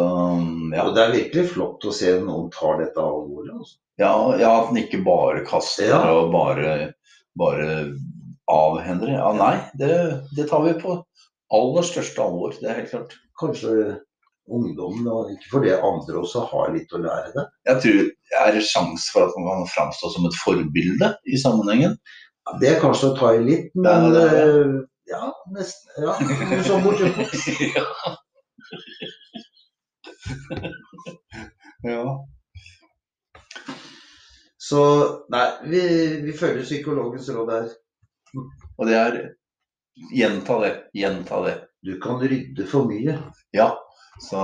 ja. 0.73 0.87
Og 0.87 0.95
det 0.95 1.03
er 1.03 1.15
virkelig 1.17 1.49
flott 1.53 1.85
å 1.85 1.93
se 1.93 2.15
noen 2.23 2.49
tar 2.53 2.79
dette 2.81 3.01
alvorlig. 3.03 3.53
Altså. 3.59 3.77
Ja, 4.01 4.13
ja, 4.41 4.51
at 4.63 4.71
den 4.71 4.81
ikke 4.83 5.03
bare 5.05 5.43
kaster 5.45 5.91
Ja. 5.91 5.99
og 6.13 6.31
bare, 6.33 6.93
bare 7.37 7.67
avhender. 8.49 9.11
Ja, 9.13 9.29
nei, 9.37 9.57
det, 9.77 9.91
det 10.37 10.47
tar 10.49 10.63
vi 10.65 10.73
på 10.81 10.97
aller 11.53 11.85
største 11.85 12.23
alvor. 12.23 12.55
Det 12.57 12.69
er 12.71 12.79
helt 12.81 12.89
klart. 12.93 13.13
Kanskje 13.39 13.99
ungdommen, 14.51 15.07
og 15.07 15.31
ikke 15.31 15.51
fordi 15.51 15.71
andre 15.75 16.19
også 16.19 16.43
har 16.51 16.73
litt 16.73 16.91
å 16.93 17.01
lære 17.03 17.31
det. 17.35 17.45
Jeg 17.69 17.83
tror 17.83 18.01
det 18.03 18.41
er 18.41 18.67
sjanse 18.67 19.13
for 19.13 19.27
at 19.27 19.37
man 19.39 19.63
kan 19.63 19.71
framstå 19.71 20.11
som 20.15 20.27
et 20.27 20.39
forbilde 20.41 21.09
i 21.25 21.39
sammenhengen. 21.39 21.95
Ja, 22.43 22.57
Det 22.59 22.69
er 22.73 22.81
kanskje 22.81 23.11
å 23.11 23.17
ta 23.19 23.31
i 23.37 23.43
litt, 23.43 23.71
men 23.77 24.11
det 24.11 24.23
er 24.27 24.51
eh, 24.51 24.75
ja, 25.11 25.29
nesten. 25.55 25.87
Ja, 26.03 26.13
sånn 26.67 26.83
ja. 27.77 27.85
ja. 31.93 32.03
Så 34.63 34.81
nei, 35.31 35.47
vi, 35.71 35.79
vi 36.23 36.35
følger 36.35 36.67
psykologens 36.67 37.31
råd 37.35 37.51
her. 37.51 37.71
Og 38.79 38.87
det 38.89 38.97
er 38.97 39.17
Gjenta 39.93 40.59
det. 40.59 40.83
Gjenta 40.93 41.41
det. 41.45 41.57
Du 41.81 41.99
kan 42.01 42.19
rydde 42.19 42.65
for 42.65 42.87
mye. 42.89 43.17
Ja. 43.53 43.67
Så 44.19 44.37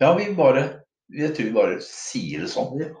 Ja, 0.00 0.14
vi 0.14 0.34
bare 0.34 0.80
Jeg 1.08 1.34
tror 1.34 1.44
vi 1.44 1.52
bare 1.54 1.80
sier 1.80 2.44
det 2.44 2.50
sånn. 2.52 2.76
Ja. 2.82 2.92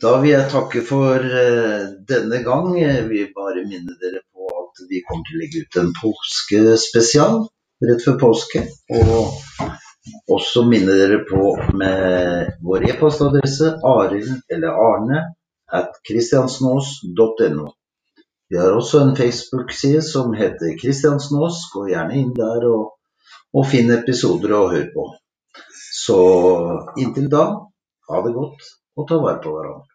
Da 0.00 0.14
vil 0.22 0.30
jeg 0.32 0.48
takke 0.48 0.80
for 0.88 1.20
eh, 1.20 1.82
denne 2.08 2.38
gang. 2.46 2.72
Vil 3.10 3.28
bare 3.36 3.66
minne 3.68 3.98
dere 4.00 4.22
på 4.32 4.48
at 4.62 4.80
vi 4.88 5.02
kommer 5.04 5.28
til 5.28 5.36
å 5.36 5.40
legge 5.42 5.64
ut 5.66 5.80
en 5.82 5.92
påskespesial 5.98 7.42
rett 7.84 8.04
før 8.06 8.16
påske. 8.24 8.64
Og 8.96 9.36
også 10.30 10.64
minne 10.68 10.94
dere 10.96 11.20
på 11.28 11.54
med 11.76 12.54
vår 12.64 12.86
e-postadresse 12.90 13.74
arild 13.86 14.32
eller 14.52 14.80
arne 14.86 15.22
at 15.72 16.00
kristiansnås.no. 16.08 17.68
Vi 18.50 18.58
har 18.58 18.72
også 18.74 19.00
en 19.00 19.16
Facebook-side 19.16 20.02
som 20.02 20.32
heter 20.34 20.78
Kristiansnås. 20.82 21.68
Gå 21.74 21.84
gjerne 21.92 22.16
inn 22.18 22.32
der 22.34 22.64
og, 22.66 22.96
og 23.54 23.68
finn 23.70 23.92
episoder 23.94 24.56
å 24.56 24.64
høre 24.72 24.88
på. 24.90 25.04
Så 25.94 26.18
inntil 26.98 27.28
da, 27.30 27.44
ha 28.10 28.22
det 28.26 28.34
godt 28.34 28.66
og 28.98 29.06
ta 29.06 29.20
vare 29.22 29.38
på 29.44 29.54
hverandre. 29.54 29.89